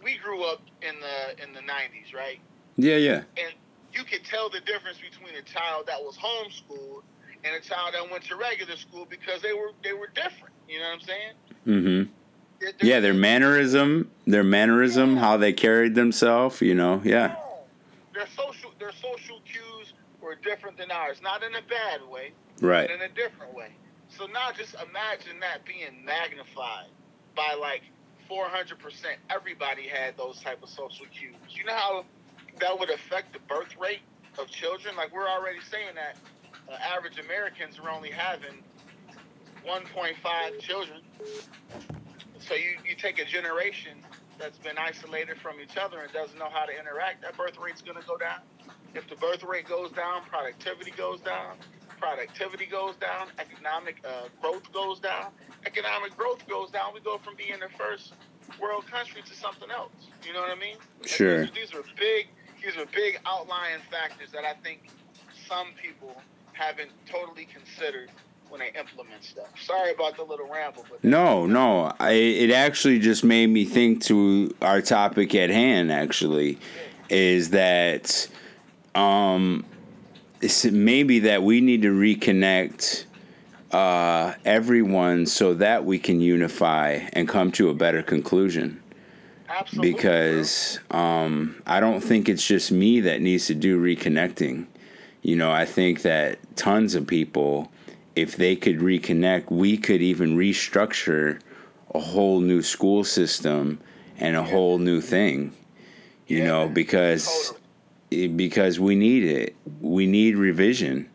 we 0.03 0.19
grew 0.19 0.45
up 0.45 0.63
in 0.83 0.95
the 1.01 1.43
in 1.45 1.53
the 1.53 1.61
'90s, 1.61 2.15
right? 2.15 2.41
Yeah, 2.77 2.97
yeah. 2.97 3.23
And 3.37 3.55
you 3.93 4.05
could 4.05 4.25
tell 4.25 4.49
the 4.51 4.61
difference 4.61 4.99
between 4.99 5.35
a 5.35 5.43
child 5.43 5.87
that 5.87 6.01
was 6.01 6.17
homeschooled 6.17 7.03
and 7.45 7.55
a 7.57 7.61
child 7.61 7.95
that 7.95 8.11
went 8.11 8.25
to 8.25 8.37
regular 8.37 8.77
school 8.77 9.07
because 9.09 9.43
they 9.43 9.53
were 9.53 9.71
they 9.83 9.93
were 9.93 10.09
different. 10.15 10.55
You 10.69 10.79
know 10.81 10.87
what 10.87 10.95
I'm 10.95 11.01
saying? 11.01 11.33
Mm-hmm. 11.67 12.13
There- 12.61 12.73
Yeah, 12.83 13.01
their 13.01 13.15
mannerism, 13.15 14.11
their 14.27 14.45
mannerism, 14.45 15.17
how 15.17 15.37
they 15.37 15.53
carried 15.53 15.95
themselves, 15.95 16.61
you 16.61 16.75
know, 16.75 17.01
yeah. 17.05 17.37
Their 18.15 18.27
social 18.37 18.73
their 18.79 18.93
social 18.93 19.41
cues 19.45 19.95
were 20.21 20.35
different 20.37 20.77
than 20.77 20.91
ours, 20.91 21.21
not 21.23 21.43
in 21.43 21.55
a 21.55 21.63
bad 21.63 22.07
way, 22.11 22.33
Right. 22.61 22.89
but 22.89 22.95
in 22.95 23.03
a 23.03 23.15
different 23.15 23.55
way. 23.55 23.73
So 24.09 24.27
now 24.27 24.51
just 24.53 24.75
imagine 24.75 25.41
that 25.41 25.65
being 25.65 26.05
magnified 26.05 26.89
by 27.35 27.55
like 27.59 27.83
400%. 28.29 28.77
Everybody 29.31 29.89
had 29.89 30.17
those 30.17 30.41
type 30.43 30.63
of 30.63 30.69
social 30.69 31.07
cues. 31.07 31.35
You 31.49 31.65
know 31.65 31.75
how 31.75 32.05
that 32.61 32.79
would 32.79 32.91
affect 32.91 33.33
the 33.33 33.41
birth 33.49 33.77
rate 33.79 34.01
of 34.39 34.49
children? 34.49 34.97
Like 34.97 35.13
we're 35.13 35.29
already 35.29 35.61
saying 35.61 35.95
that 35.95 36.17
uh, 36.71 36.77
average 36.97 37.19
Americans 37.19 37.79
are 37.83 37.91
only 37.91 38.11
having 38.11 38.63
1.5 39.67 40.61
children. 40.61 41.01
So 42.39 42.55
you, 42.55 42.77
you 42.89 42.95
take 42.97 43.19
a 43.21 43.25
generation 43.25 43.99
that's 44.39 44.59
been 44.59 44.79
isolated 44.79 45.39
from 45.39 45.61
each 45.61 45.77
other 45.77 46.01
and 46.01 46.13
doesn't 46.13 46.39
know 46.39 46.49
how 46.51 46.65
to 46.65 46.73
interact, 46.73 47.23
that 47.23 47.37
birth 47.37 47.59
rate's 47.59 47.83
going 47.83 48.01
to 48.01 48.07
go 48.07 48.17
down. 48.17 48.41
If 48.95 49.09
the 49.09 49.17
birth 49.17 49.45
rate 49.45 49.69
goes 49.69 49.93
down, 49.93 50.23
productivity 50.25 50.91
goes 50.93 51.21
down. 51.21 51.57
Productivity 52.01 52.65
goes 52.65 52.97
down, 52.97 53.29
economic 53.39 54.03
uh, 54.07 54.29
growth 54.41 54.73
goes 54.73 54.99
down. 55.01 55.27
Economic 55.67 56.17
growth 56.17 56.47
goes 56.49 56.71
down. 56.71 56.95
We 56.95 57.01
go 57.01 57.19
from 57.19 57.37
being 57.37 57.61
the 57.61 57.69
first 57.77 58.15
world 58.59 58.87
country 58.87 59.21
to 59.21 59.35
something 59.35 59.71
else. 59.71 59.93
You 60.27 60.33
know 60.33 60.41
what 60.41 60.51
I 60.51 60.59
mean? 60.59 60.77
Like, 61.01 61.09
Sure. 61.09 61.43
These, 61.43 61.51
these 61.51 61.75
are 61.75 61.83
big. 61.99 62.29
These 62.63 62.77
me, 62.77 62.87
big 62.95 63.19
outlying 63.27 63.81
factors 63.91 64.31
that 64.33 64.45
I 64.45 64.55
think 64.63 64.89
some 65.49 65.69
people 65.81 66.21
haven't 66.53 66.91
totally 67.11 67.47
considered 67.47 68.11
when 68.49 68.61
they 68.61 68.73
implement 68.79 69.25
stuff. 69.25 69.49
Sorry 69.61 69.93
about 69.93 70.17
the 70.17 70.25
little 70.25 70.49
ramble, 70.49 70.85
but 70.91 71.03
No, 71.03 71.47
no. 71.47 71.95
I, 72.01 72.13
it 72.13 72.51
actually 72.51 72.99
just 72.99 73.25
made 73.25 73.47
me 73.47 73.65
think 73.65 74.03
to 74.05 74.55
our 74.61 74.83
topic 74.83 75.35
at 75.35 75.51
hand. 75.51 75.91
Actually, 75.93 76.59
is 77.09 77.51
that 77.51 78.29
um, 78.95 79.65
it's 80.41 80.65
maybe 80.65 81.21
that 81.21 81.43
we 81.43 81.61
need 81.61 81.83
to 81.83 81.93
reconnect 81.93 83.05
uh, 83.73 84.35
everyone 84.45 85.27
so 85.27 85.55
that 85.55 85.85
we 85.85 85.99
can 85.99 86.21
unify 86.21 86.99
and 87.13 87.29
come 87.29 87.53
to 87.53 87.71
a 87.71 87.75
better 87.75 88.03
conclusion. 88.03 88.83
Absolutely, 89.51 89.93
because 89.93 90.79
um, 90.91 91.61
I 91.67 91.81
don't 91.81 92.01
think 92.01 92.29
it's 92.29 92.47
just 92.47 92.71
me 92.73 93.01
that 93.01 93.21
needs 93.21 93.47
to 93.49 93.55
do 93.55 93.81
reconnecting. 93.83 94.67
You 95.23 95.37
know, 95.37 95.51
I 95.51 95.67
think 95.67 96.03
that 96.03 96.39
tons 96.57 96.95
of 96.95 97.07
people, 97.07 97.71
if 98.17 98.37
they 98.37 98.57
could 98.57 98.79
reconnect, 98.79 99.51
we 99.51 99.77
could 99.77 100.01
even 100.03 100.37
restructure 100.37 101.41
a 101.95 102.01
whole 102.01 102.41
new 102.41 102.63
school 102.63 103.05
system 103.05 103.81
and 104.19 104.37
a 104.37 104.43
whole 104.43 104.79
new 104.79 105.01
thing. 105.01 105.53
You 106.27 106.39
Yeah, 106.39 106.47
know, 106.47 106.69
because 106.69 107.53
Totally. 108.11 108.29
because 108.29 108.79
we 108.79 108.95
need 108.95 109.25
it. 109.25 109.57
We 109.81 110.07
need 110.07 110.37
revision 110.37 111.09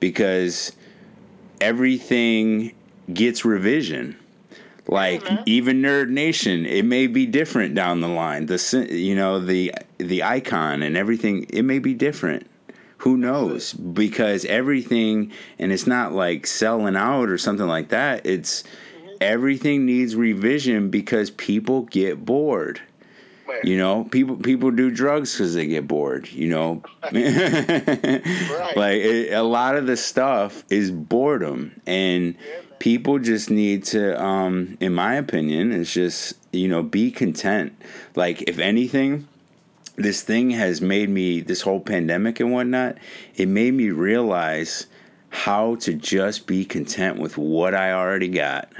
because 0.00 0.72
everything 1.60 2.72
gets 3.12 3.44
revision. 3.44 4.16
Like 4.86 5.24
Yeah, 5.24 5.34
man. 5.36 5.42
even 5.46 5.82
Nerd 5.82 6.10
Nation, 6.10 6.66
it 6.66 6.84
may 6.84 7.06
be 7.06 7.26
different 7.26 7.74
down 7.74 8.00
the 8.00 8.08
line. 8.08 8.46
The 8.46 8.86
you 8.90 9.14
know 9.14 9.40
the 9.40 9.72
the 9.98 10.22
icon 10.22 10.82
and 10.82 10.96
everything, 10.96 11.44
it 11.48 11.62
may 11.62 11.78
be 11.78 11.94
different. 11.94 12.46
Who 12.98 13.16
knows? 13.16 13.72
Because 13.74 14.44
everything, 14.46 15.32
and 15.58 15.72
it's 15.72 15.86
not 15.86 16.12
like 16.12 16.46
selling 16.46 16.96
out 16.96 17.28
or 17.28 17.38
something 17.38 17.66
like 17.66 17.88
that. 17.90 18.24
It's 18.26 18.62
Mm-hmm. 18.64 19.16
everything 19.20 19.86
needs 19.86 20.16
revision 20.16 20.90
because 20.90 21.30
people 21.30 21.82
get 21.82 22.24
bored. 22.24 22.80
You 23.62 23.78
know, 23.78 24.04
people 24.04 24.36
people 24.36 24.70
do 24.72 24.90
drugs 24.90 25.32
because 25.34 25.54
they 25.54 25.66
get 25.66 25.86
bored. 25.86 26.28
You 26.30 26.48
know, 26.48 26.82
like 27.12 28.96
it, 28.96 29.32
a 29.32 29.42
lot 29.42 29.76
of 29.76 29.86
the 29.86 29.96
stuff 29.96 30.64
is 30.70 30.90
boredom, 30.90 31.80
and 31.86 32.34
Yeah. 32.34 32.60
People 32.78 33.18
just 33.18 33.50
need 33.50 33.84
to, 33.84 34.20
um, 34.22 34.76
in 34.80 34.94
my 34.94 35.14
opinion, 35.14 35.72
it's 35.72 35.92
just 35.92 36.34
you 36.52 36.68
know 36.68 36.82
be 36.82 37.10
content. 37.10 37.80
Like 38.14 38.42
if 38.42 38.58
anything, 38.58 39.28
this 39.96 40.22
thing 40.22 40.50
has 40.50 40.80
made 40.80 41.08
me 41.08 41.40
this 41.40 41.60
whole 41.60 41.80
pandemic 41.80 42.40
and 42.40 42.52
whatnot. 42.52 42.98
It 43.36 43.48
made 43.48 43.74
me 43.74 43.90
realize 43.90 44.86
how 45.30 45.74
to 45.76 45.94
just 45.94 46.46
be 46.46 46.64
content 46.64 47.18
with 47.18 47.36
what 47.36 47.74
I 47.74 47.92
already 47.92 48.28
got. 48.28 48.72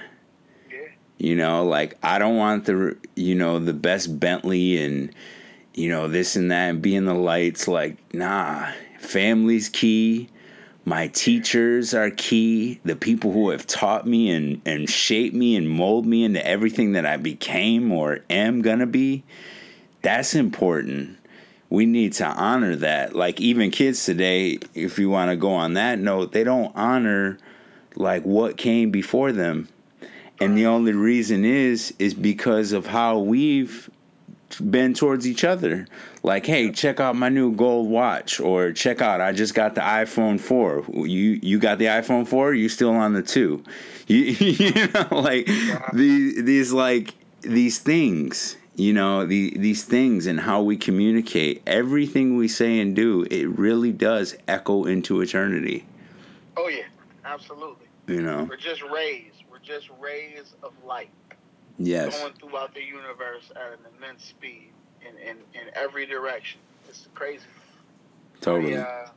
Yeah. 0.71 0.79
You 1.19 1.37
know, 1.37 1.65
like 1.65 1.99
I 2.03 2.19
don't 2.19 2.37
want 2.37 2.67
the 2.67 2.97
you 3.15 3.35
know 3.35 3.59
the 3.59 3.75
best 3.75 4.19
Bentley 4.19 4.83
and 4.83 5.15
you 5.75 5.89
know 5.89 6.09
this 6.09 6.37
and 6.37 6.51
that 6.51 6.71
and 6.71 6.83
be 6.83 6.95
in 6.95 7.05
the 7.05 7.15
lights. 7.15 7.69
Like 7.69 8.15
nah, 8.15 8.71
family's 8.99 9.69
key. 9.69 10.29
My 10.87 11.09
teachers 11.09 11.95
are 11.95 12.11
key. 12.11 12.79
The 12.85 12.95
people 12.95 13.33
who 13.33 13.49
have 13.51 13.67
taught 13.67 14.07
me 14.07 14.31
and 14.31 14.61
and 14.67 14.89
shaped 14.89 15.35
me 15.35 15.57
and 15.57 15.69
mold 15.69 16.05
me 16.05 16.25
into 16.25 16.47
everything 16.47 16.93
that 16.93 17.07
I 17.07 17.17
became 17.17 17.91
or 17.91 18.21
am 18.29 18.61
gonna 18.61 18.87
be. 18.87 19.25
That's 20.03 20.35
important. 20.35 21.17
We 21.71 21.87
need 21.87 22.13
to 22.15 22.27
honor 22.27 22.77
that. 22.77 23.17
Like 23.17 23.41
even 23.41 23.71
kids 23.71 24.05
today, 24.05 24.59
if 24.75 24.99
you 24.99 25.09
want 25.09 25.31
to 25.31 25.37
go 25.37 25.55
on 25.55 25.75
that 25.75 25.99
note, 25.99 26.33
they 26.33 26.45
don't 26.45 26.77
honor 26.77 27.39
like 27.97 28.25
what 28.25 28.59
came 28.59 28.91
before 28.91 29.33
them. 29.33 29.69
And 30.39 30.59
the 30.59 30.67
only 30.67 30.93
reason 30.93 31.47
is 31.47 31.95
is 31.99 32.13
because 32.13 32.73
of 32.73 32.87
how 32.87 33.21
we've 33.21 33.89
been 34.61 34.95
towards 34.95 35.27
each 35.27 35.45
other. 35.45 35.87
Like, 36.23 36.47
hey, 36.47 36.73
check 36.73 37.01
out 37.01 37.17
my 37.17 37.29
new 37.29 37.53
gold 37.55 37.89
watch, 37.89 38.41
or 38.41 38.73
check 38.73 39.03
out 39.03 39.21
I 39.21 39.33
just 39.33 39.55
got 39.55 39.75
the 39.75 39.81
iPhone 39.81 40.41
four. 40.41 40.85
You 40.93 41.39
you 41.43 41.59
got 41.59 41.79
the 41.79 41.87
iPhone 41.87 42.27
four? 42.27 42.55
You 42.55 42.69
still 42.69 42.91
on 42.91 43.13
the 43.13 43.23
two? 43.23 43.63
You, 44.07 44.19
you 44.19 44.89
know, 44.89 45.09
like 45.13 45.49
these 45.95 46.45
these 46.45 46.73
like 46.75 47.15
these 47.41 47.79
things. 47.79 48.59
You 48.77 48.93
know, 48.93 49.25
the 49.25 49.57
these 49.57 49.85
things 49.85 50.27
and 50.27 50.39
how 50.39 50.61
we 50.61 50.77
communicate. 50.77 51.63
Everything 51.67 52.37
we 52.37 52.49
say 52.49 52.81
and 52.81 52.95
do, 52.95 53.23
it 53.31 53.47
really 53.47 53.93
does 53.93 54.37
echo 54.47 54.85
into 54.85 55.23
eternity. 55.23 55.87
Oh 56.59 56.69
yeah, 56.69 56.83
absolutely. 57.25 57.87
You 58.07 58.21
know. 58.21 58.47
We're 58.49 58.57
just 58.57 58.83
rays. 58.83 59.33
We're 59.51 59.59
just 59.61 59.89
rays 59.99 60.55
of 60.63 60.73
light 60.85 61.09
Yes. 61.79 62.21
going 62.21 62.35
throughout 62.35 62.75
the 62.75 62.83
universe 62.85 63.51
at 63.57 63.73
an 63.73 63.79
immense 63.97 64.25
speed 64.25 64.71
in, 65.01 65.17
in, 65.19 65.37
in 65.55 65.71
every 65.75 66.07
direction. 66.07 66.61
It's 66.89 67.09
crazy. 67.15 67.45
Totally. 68.41 68.77
I, 68.77 68.83
uh, 68.83 69.09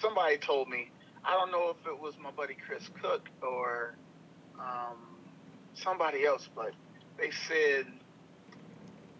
somebody 0.00 0.36
told 0.38 0.68
me, 0.68 0.90
I 1.24 1.32
don't 1.32 1.50
know 1.50 1.70
if 1.70 1.86
it 1.86 1.98
was 1.98 2.14
my 2.18 2.30
buddy 2.30 2.56
Chris 2.66 2.88
Cook 3.00 3.28
or 3.42 3.94
um, 4.58 4.96
somebody 5.74 6.24
else, 6.26 6.48
but 6.54 6.72
they 7.18 7.30
said 7.30 7.86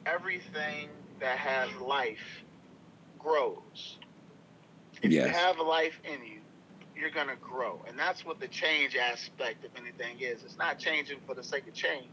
everything 0.06 0.88
that 1.20 1.38
has 1.38 1.70
life 1.80 2.44
grows. 3.18 3.98
If 5.02 5.11
Yes. 5.12 5.28
you 5.28 5.33
have 5.33 5.59
life 5.59 5.98
in 6.04 6.24
you, 6.24 6.39
you're 7.00 7.10
going 7.10 7.28
to 7.28 7.36
grow. 7.36 7.80
And 7.88 7.98
that's 7.98 8.24
what 8.24 8.38
the 8.40 8.48
change 8.48 8.94
aspect 8.94 9.64
of 9.64 9.70
anything 9.76 10.20
is. 10.20 10.44
It's 10.44 10.58
not 10.58 10.78
changing 10.78 11.18
for 11.26 11.34
the 11.34 11.42
sake 11.42 11.66
of 11.66 11.74
change, 11.74 12.08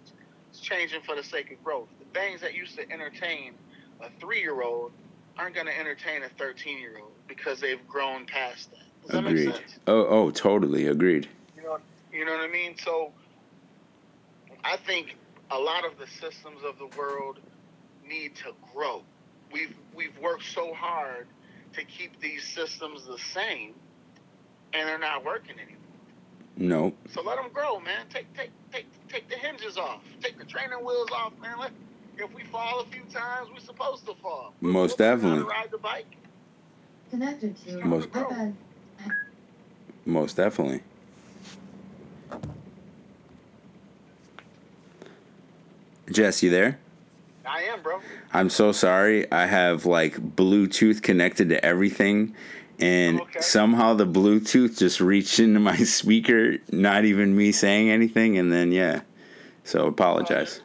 it's 0.49 0.59
changing 0.59 1.01
for 1.01 1.15
the 1.15 1.23
sake 1.23 1.51
of 1.51 1.63
growth. 1.63 1.89
The 1.99 2.19
things 2.19 2.41
that 2.41 2.53
used 2.53 2.75
to 2.77 2.91
entertain 2.91 3.53
a 3.99 4.09
three 4.19 4.39
year 4.39 4.61
old 4.61 4.91
aren't 5.37 5.55
going 5.55 5.67
to 5.67 5.77
entertain 5.77 6.23
a 6.23 6.29
13 6.29 6.79
year 6.79 6.97
old 7.01 7.11
because 7.27 7.59
they've 7.59 7.85
grown 7.87 8.25
past 8.25 8.71
that. 8.71 8.79
Does 9.01 9.11
that 9.11 9.25
Agreed. 9.25 9.45
make 9.47 9.55
sense? 9.55 9.79
Oh, 9.87 10.05
oh, 10.07 10.31
totally 10.31 10.87
agreed. 10.87 11.27
You 11.55 11.63
know, 11.63 11.77
you 12.11 12.25
know 12.25 12.31
what 12.31 12.41
I 12.41 12.51
mean? 12.51 12.75
So 12.77 13.11
I 14.63 14.77
think 14.77 15.15
a 15.51 15.57
lot 15.57 15.85
of 15.85 15.97
the 15.97 16.07
systems 16.07 16.61
of 16.65 16.77
the 16.77 16.87
world 16.97 17.39
need 18.07 18.35
to 18.37 18.53
grow. 18.73 19.03
We've 19.51 19.75
we've 19.95 20.17
worked 20.19 20.45
so 20.45 20.73
hard 20.73 21.27
to 21.73 21.83
keep 21.83 22.19
these 22.19 22.43
systems 22.43 23.05
the 23.05 23.17
same, 23.17 23.73
and 24.73 24.87
they're 24.87 24.97
not 24.99 25.23
working 25.25 25.55
anymore. 25.59 25.73
No, 26.59 26.93
So 27.13 27.21
let 27.21 27.35
them 27.35 27.51
grow, 27.53 27.79
man. 27.79 28.05
Take 28.09 28.33
take 28.35 28.49
take 28.71 28.87
take 29.07 29.29
the 29.29 29.35
hinges 29.35 29.77
off. 29.77 30.01
Take 30.21 30.39
the 30.39 30.45
training 30.45 30.79
wheels 30.83 31.09
off, 31.11 31.33
man. 31.41 31.59
Let, 31.59 31.71
if 32.17 32.33
we 32.33 32.43
fall 32.45 32.79
a 32.79 32.85
few 32.85 33.03
times, 33.13 33.49
we're 33.53 33.59
supposed 33.59 34.07
to 34.07 34.15
fall. 34.15 34.53
Most 34.59 34.97
We'll 34.97 35.09
learn 35.09 35.19
to 35.19 35.23
definitely. 35.25 35.49
Ride 35.51 35.71
the 35.71 35.77
bike. 35.77 36.15
Connected 37.11 37.55
to 37.67 37.85
Most- 37.85 38.09
iPad. 38.09 38.53
most 40.05 40.35
definitely. 40.35 40.81
Jess, 46.11 46.41
you 46.41 46.49
there? 46.49 46.79
I 47.45 47.63
am, 47.63 47.81
bro. 47.81 47.99
I'm 48.33 48.49
so 48.49 48.71
sorry. 48.71 49.29
I 49.31 49.45
have 49.45 49.85
like 49.85 50.15
Bluetooth 50.35 51.01
connected 51.01 51.49
to 51.49 51.63
everything, 51.63 52.35
and 52.79 53.21
Okay. 53.21 53.39
somehow 53.39 53.93
the 53.93 54.05
Bluetooth 54.05 54.77
just 54.77 55.01
reached 55.01 55.39
into 55.39 55.59
my 55.59 55.77
speaker, 55.83 56.57
not 56.71 57.05
even 57.05 57.35
me 57.35 57.51
saying 57.51 57.89
anything, 57.89 58.37
and 58.37 58.51
then 58.51 58.71
yeah. 58.71 59.01
So 59.63 59.87
apologize. 59.87 60.61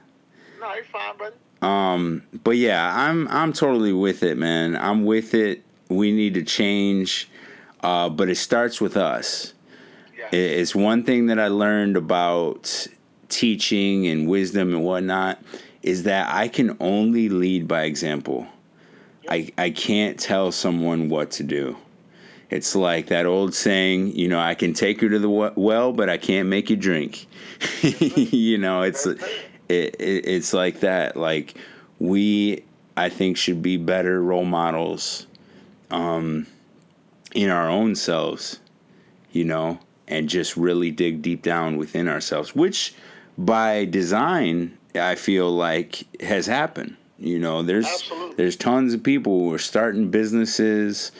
No, 0.61 0.73
you're 0.75 0.85
fine, 0.85 1.17
buddy. 1.19 1.35
Um, 1.61 2.23
but 2.45 2.57
yeah, 2.57 2.93
I'm 2.95 3.29
I'm 3.29 3.53
totally 3.53 3.93
with 3.93 4.23
it, 4.23 4.37
man. 4.37 4.77
I'm 4.77 5.05
with 5.05 5.35
it. 5.35 5.63
We 5.89 6.13
need 6.13 6.35
to 6.35 6.43
change, 6.43 7.29
uh, 7.83 8.09
but 8.09 8.29
it 8.29 8.37
starts 8.37 8.81
with 8.81 8.97
us. 8.97 9.55
Yeah. 10.17 10.29
It's 10.39 10.75
one 10.75 11.03
thing 11.05 11.27
that 11.27 11.39
I 11.39 11.49
learned 11.49 11.97
about 11.97 12.87
teaching 13.29 14.07
and 14.07 14.29
wisdom 14.29 14.75
and 14.75 14.85
whatnot 14.85 15.43
is 15.83 16.05
that 16.05 16.33
I 16.33 16.49
can 16.49 16.77
only 16.81 17.29
lead 17.29 17.67
by 17.67 17.83
example. 17.85 18.47
I, 19.29 19.51
I 19.59 19.71
can't 19.71 20.19
tell 20.19 20.53
someone 20.53 21.09
what 21.09 21.31
to 21.33 21.43
do. 21.43 21.77
It's 22.53 22.77
like 22.77 23.07
that 23.07 23.25
old 23.25 23.55
saying, 23.55 24.15
you 24.15 24.29
know, 24.29 24.39
I 24.39 24.55
can 24.55 24.75
take 24.75 25.01
you 25.01 25.09
to 25.09 25.19
the 25.19 25.31
well, 25.57 25.93
but 25.95 26.11
I 26.11 26.19
can't 26.19 26.49
make 26.49 26.69
you 26.69 26.77
drink. 26.77 27.27
you 27.83 28.59
know, 28.59 28.83
it's 28.83 29.07
it, 29.07 29.21
it, 29.71 29.97
it's 29.99 30.53
like 30.53 30.81
that. 30.81 31.17
Like 31.17 31.55
we, 31.99 32.63
I 32.95 33.09
think, 33.09 33.39
should 33.39 33.63
be 33.63 33.79
better 33.79 34.23
role 34.23 34.45
models, 34.45 35.27
um, 35.91 36.47
in 37.35 37.49
our 37.49 37.71
own 37.71 37.95
selves. 37.95 38.61
You 39.31 39.47
know, 39.47 39.79
and 40.07 40.29
just 40.29 40.55
really 40.59 40.91
dig 40.91 41.23
deep 41.23 41.41
down 41.41 41.79
within 41.79 42.07
ourselves, 42.07 42.55
which 42.55 42.95
by 43.39 43.87
design 43.87 44.77
I 44.95 45.15
feel 45.15 45.51
like 45.51 46.05
has 46.23 46.45
happened. 46.45 46.99
You 47.19 47.39
know, 47.39 47.63
there's 47.63 47.87
Absolutely. 47.87 48.35
there's 48.37 48.57
tons 48.57 48.93
of 48.93 49.03
people 49.03 49.39
who 49.39 49.55
are 49.55 49.59
starting 49.59 50.11
businesses, 50.11 51.13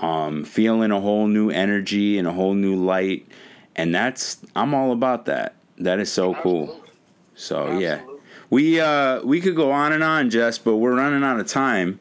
um, 0.00 0.44
feeling 0.44 0.90
a 0.90 1.00
whole 1.00 1.26
new 1.26 1.50
energy 1.50 2.18
and 2.18 2.28
a 2.28 2.32
whole 2.32 2.54
new 2.54 2.76
light, 2.76 3.26
and 3.74 3.94
that's 3.94 4.38
I'm 4.54 4.74
all 4.74 4.92
about 4.92 5.26
that. 5.26 5.54
That 5.78 6.00
is 6.00 6.12
so 6.12 6.34
cool. 6.34 6.64
Absolutely. 6.64 6.90
So 7.34 7.78
yeah, 7.78 8.02
we 8.50 8.80
uh 8.80 9.22
we 9.22 9.40
could 9.40 9.56
go 9.56 9.72
on 9.72 9.92
and 9.92 10.02
on, 10.02 10.30
Jess, 10.30 10.58
but 10.58 10.76
we're 10.76 10.96
running 10.96 11.22
out 11.22 11.40
of 11.40 11.46
time. 11.46 11.98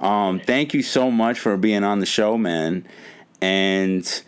Um, 0.00 0.40
thank 0.40 0.74
you 0.74 0.82
so 0.82 1.10
much 1.10 1.38
for 1.38 1.56
being 1.56 1.84
on 1.84 2.00
the 2.00 2.06
show, 2.06 2.36
man. 2.36 2.86
And 3.40 4.22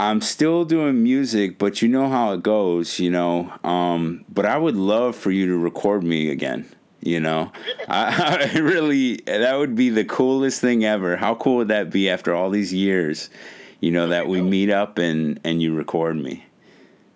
I'm 0.00 0.20
still 0.20 0.64
doing 0.64 1.02
music, 1.02 1.58
but 1.58 1.82
you 1.82 1.88
know 1.88 2.08
how 2.08 2.32
it 2.32 2.42
goes, 2.42 2.98
you 2.98 3.10
know. 3.10 3.52
Um, 3.62 4.24
but 4.28 4.46
I 4.46 4.58
would 4.58 4.76
love 4.76 5.14
for 5.14 5.30
you 5.30 5.46
to 5.46 5.56
record 5.56 6.02
me 6.02 6.30
again. 6.30 6.68
You 7.04 7.18
know, 7.20 7.50
I, 7.88 8.48
I 8.54 8.58
really 8.58 9.16
that 9.26 9.54
would 9.58 9.74
be 9.74 9.90
the 9.90 10.04
coolest 10.04 10.60
thing 10.60 10.84
ever. 10.84 11.16
How 11.16 11.34
cool 11.34 11.56
would 11.56 11.68
that 11.68 11.90
be 11.90 12.08
after 12.08 12.32
all 12.34 12.48
these 12.50 12.72
years? 12.72 13.28
You 13.80 13.90
know 13.90 14.08
that 14.08 14.28
we 14.28 14.40
meet 14.40 14.70
up 14.70 14.98
and 14.98 15.40
and 15.44 15.60
you 15.60 15.74
record 15.74 16.16
me. 16.16 16.46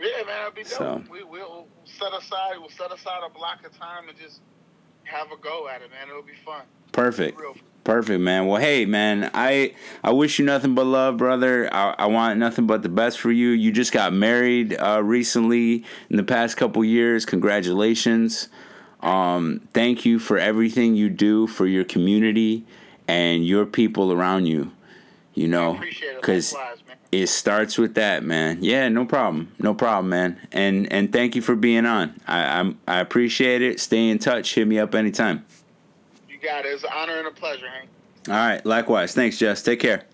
Yeah, 0.01 0.09
man, 0.18 0.27
that'd 0.27 0.55
be 0.55 0.62
dope. 0.62 0.70
So- 0.72 1.03
We, 1.11 1.22
we'll 1.22 1.68
set 1.85 2.12
aside, 2.12 2.57
we'll 2.59 2.68
set 2.68 2.92
aside 2.92 3.20
a 3.25 3.31
block 3.31 3.64
of 3.64 3.77
time 3.79 4.09
and 4.09 4.18
just 4.18 4.40
have 5.05 5.31
a 5.33 5.37
go 5.37 5.68
at 5.68 5.81
it, 5.83 5.90
man. 5.90 6.09
It'll 6.11 6.22
be 6.22 6.33
fun. 6.44 6.62
Perfect. 6.92 7.40
Perfect, 7.85 8.20
man. 8.20 8.46
Well, 8.49 8.61
hey, 8.61 8.85
man, 8.85 9.31
I 9.33 9.75
I 10.03 10.11
wish 10.12 10.40
you 10.40 10.44
nothing 10.44 10.75
but 10.75 10.87
love, 10.87 11.16
brother. 11.18 11.72
I, 11.72 11.94
I 11.99 12.07
want 12.07 12.40
nothing 12.40 12.66
but 12.66 12.83
the 12.83 12.88
best 12.88 13.20
for 13.20 13.31
you. 13.31 13.51
You 13.51 13.70
just 13.70 13.92
got 13.92 14.12
married 14.12 14.77
uh, 14.77 15.01
recently 15.05 15.85
in 16.11 16.16
the 16.16 16.25
past 16.25 16.57
couple 16.57 16.85
years. 16.85 17.25
Congratulations. 17.25 18.49
Um, 19.00 19.61
thank 19.72 20.04
you 20.04 20.18
for 20.18 20.38
everything 20.38 20.94
you 20.94 21.09
do 21.11 21.46
for 21.46 21.66
your 21.66 21.85
community 21.85 22.64
and 23.06 23.46
your 23.46 23.66
people 23.66 24.12
around 24.12 24.46
you. 24.46 24.72
You 25.35 25.48
know, 25.48 25.74
Appreciate 25.74 26.09
it. 26.12 26.20
because 26.22 26.54
it 27.12 27.26
starts 27.26 27.76
with 27.76 27.94
that, 27.96 28.24
man. 28.24 28.59
Yeah, 28.62 28.88
no 28.88 29.04
problem, 29.04 29.52
no 29.59 29.74
problem, 29.74 30.09
man. 30.09 30.40
And 30.50 30.90
and 30.90 31.12
thank 31.12 31.37
you 31.37 31.42
for 31.42 31.54
being 31.54 31.85
on. 31.85 32.18
I 32.26 32.59
I'm, 32.61 32.78
I 32.88 33.00
appreciate 33.00 33.61
it. 33.61 33.78
Stay 33.78 34.09
in 34.09 34.18
touch. 34.18 34.54
Hit 34.54 34.66
me 34.66 34.78
up 34.78 34.94
anytime. 34.94 35.44
You 36.28 36.38
got 36.38 36.64
it. 36.64 36.68
It's 36.68 36.85
an 36.85 36.90
honor 36.94 37.18
and 37.18 37.28
a 37.28 37.30
pleasure, 37.30 37.68
Hank. 37.68 37.90
All 38.28 38.35
right, 38.35 38.64
likewise. 38.64 39.12
Thanks, 39.14 39.37
Jess. 39.38 39.62
Take 39.62 39.80
care. 39.80 40.04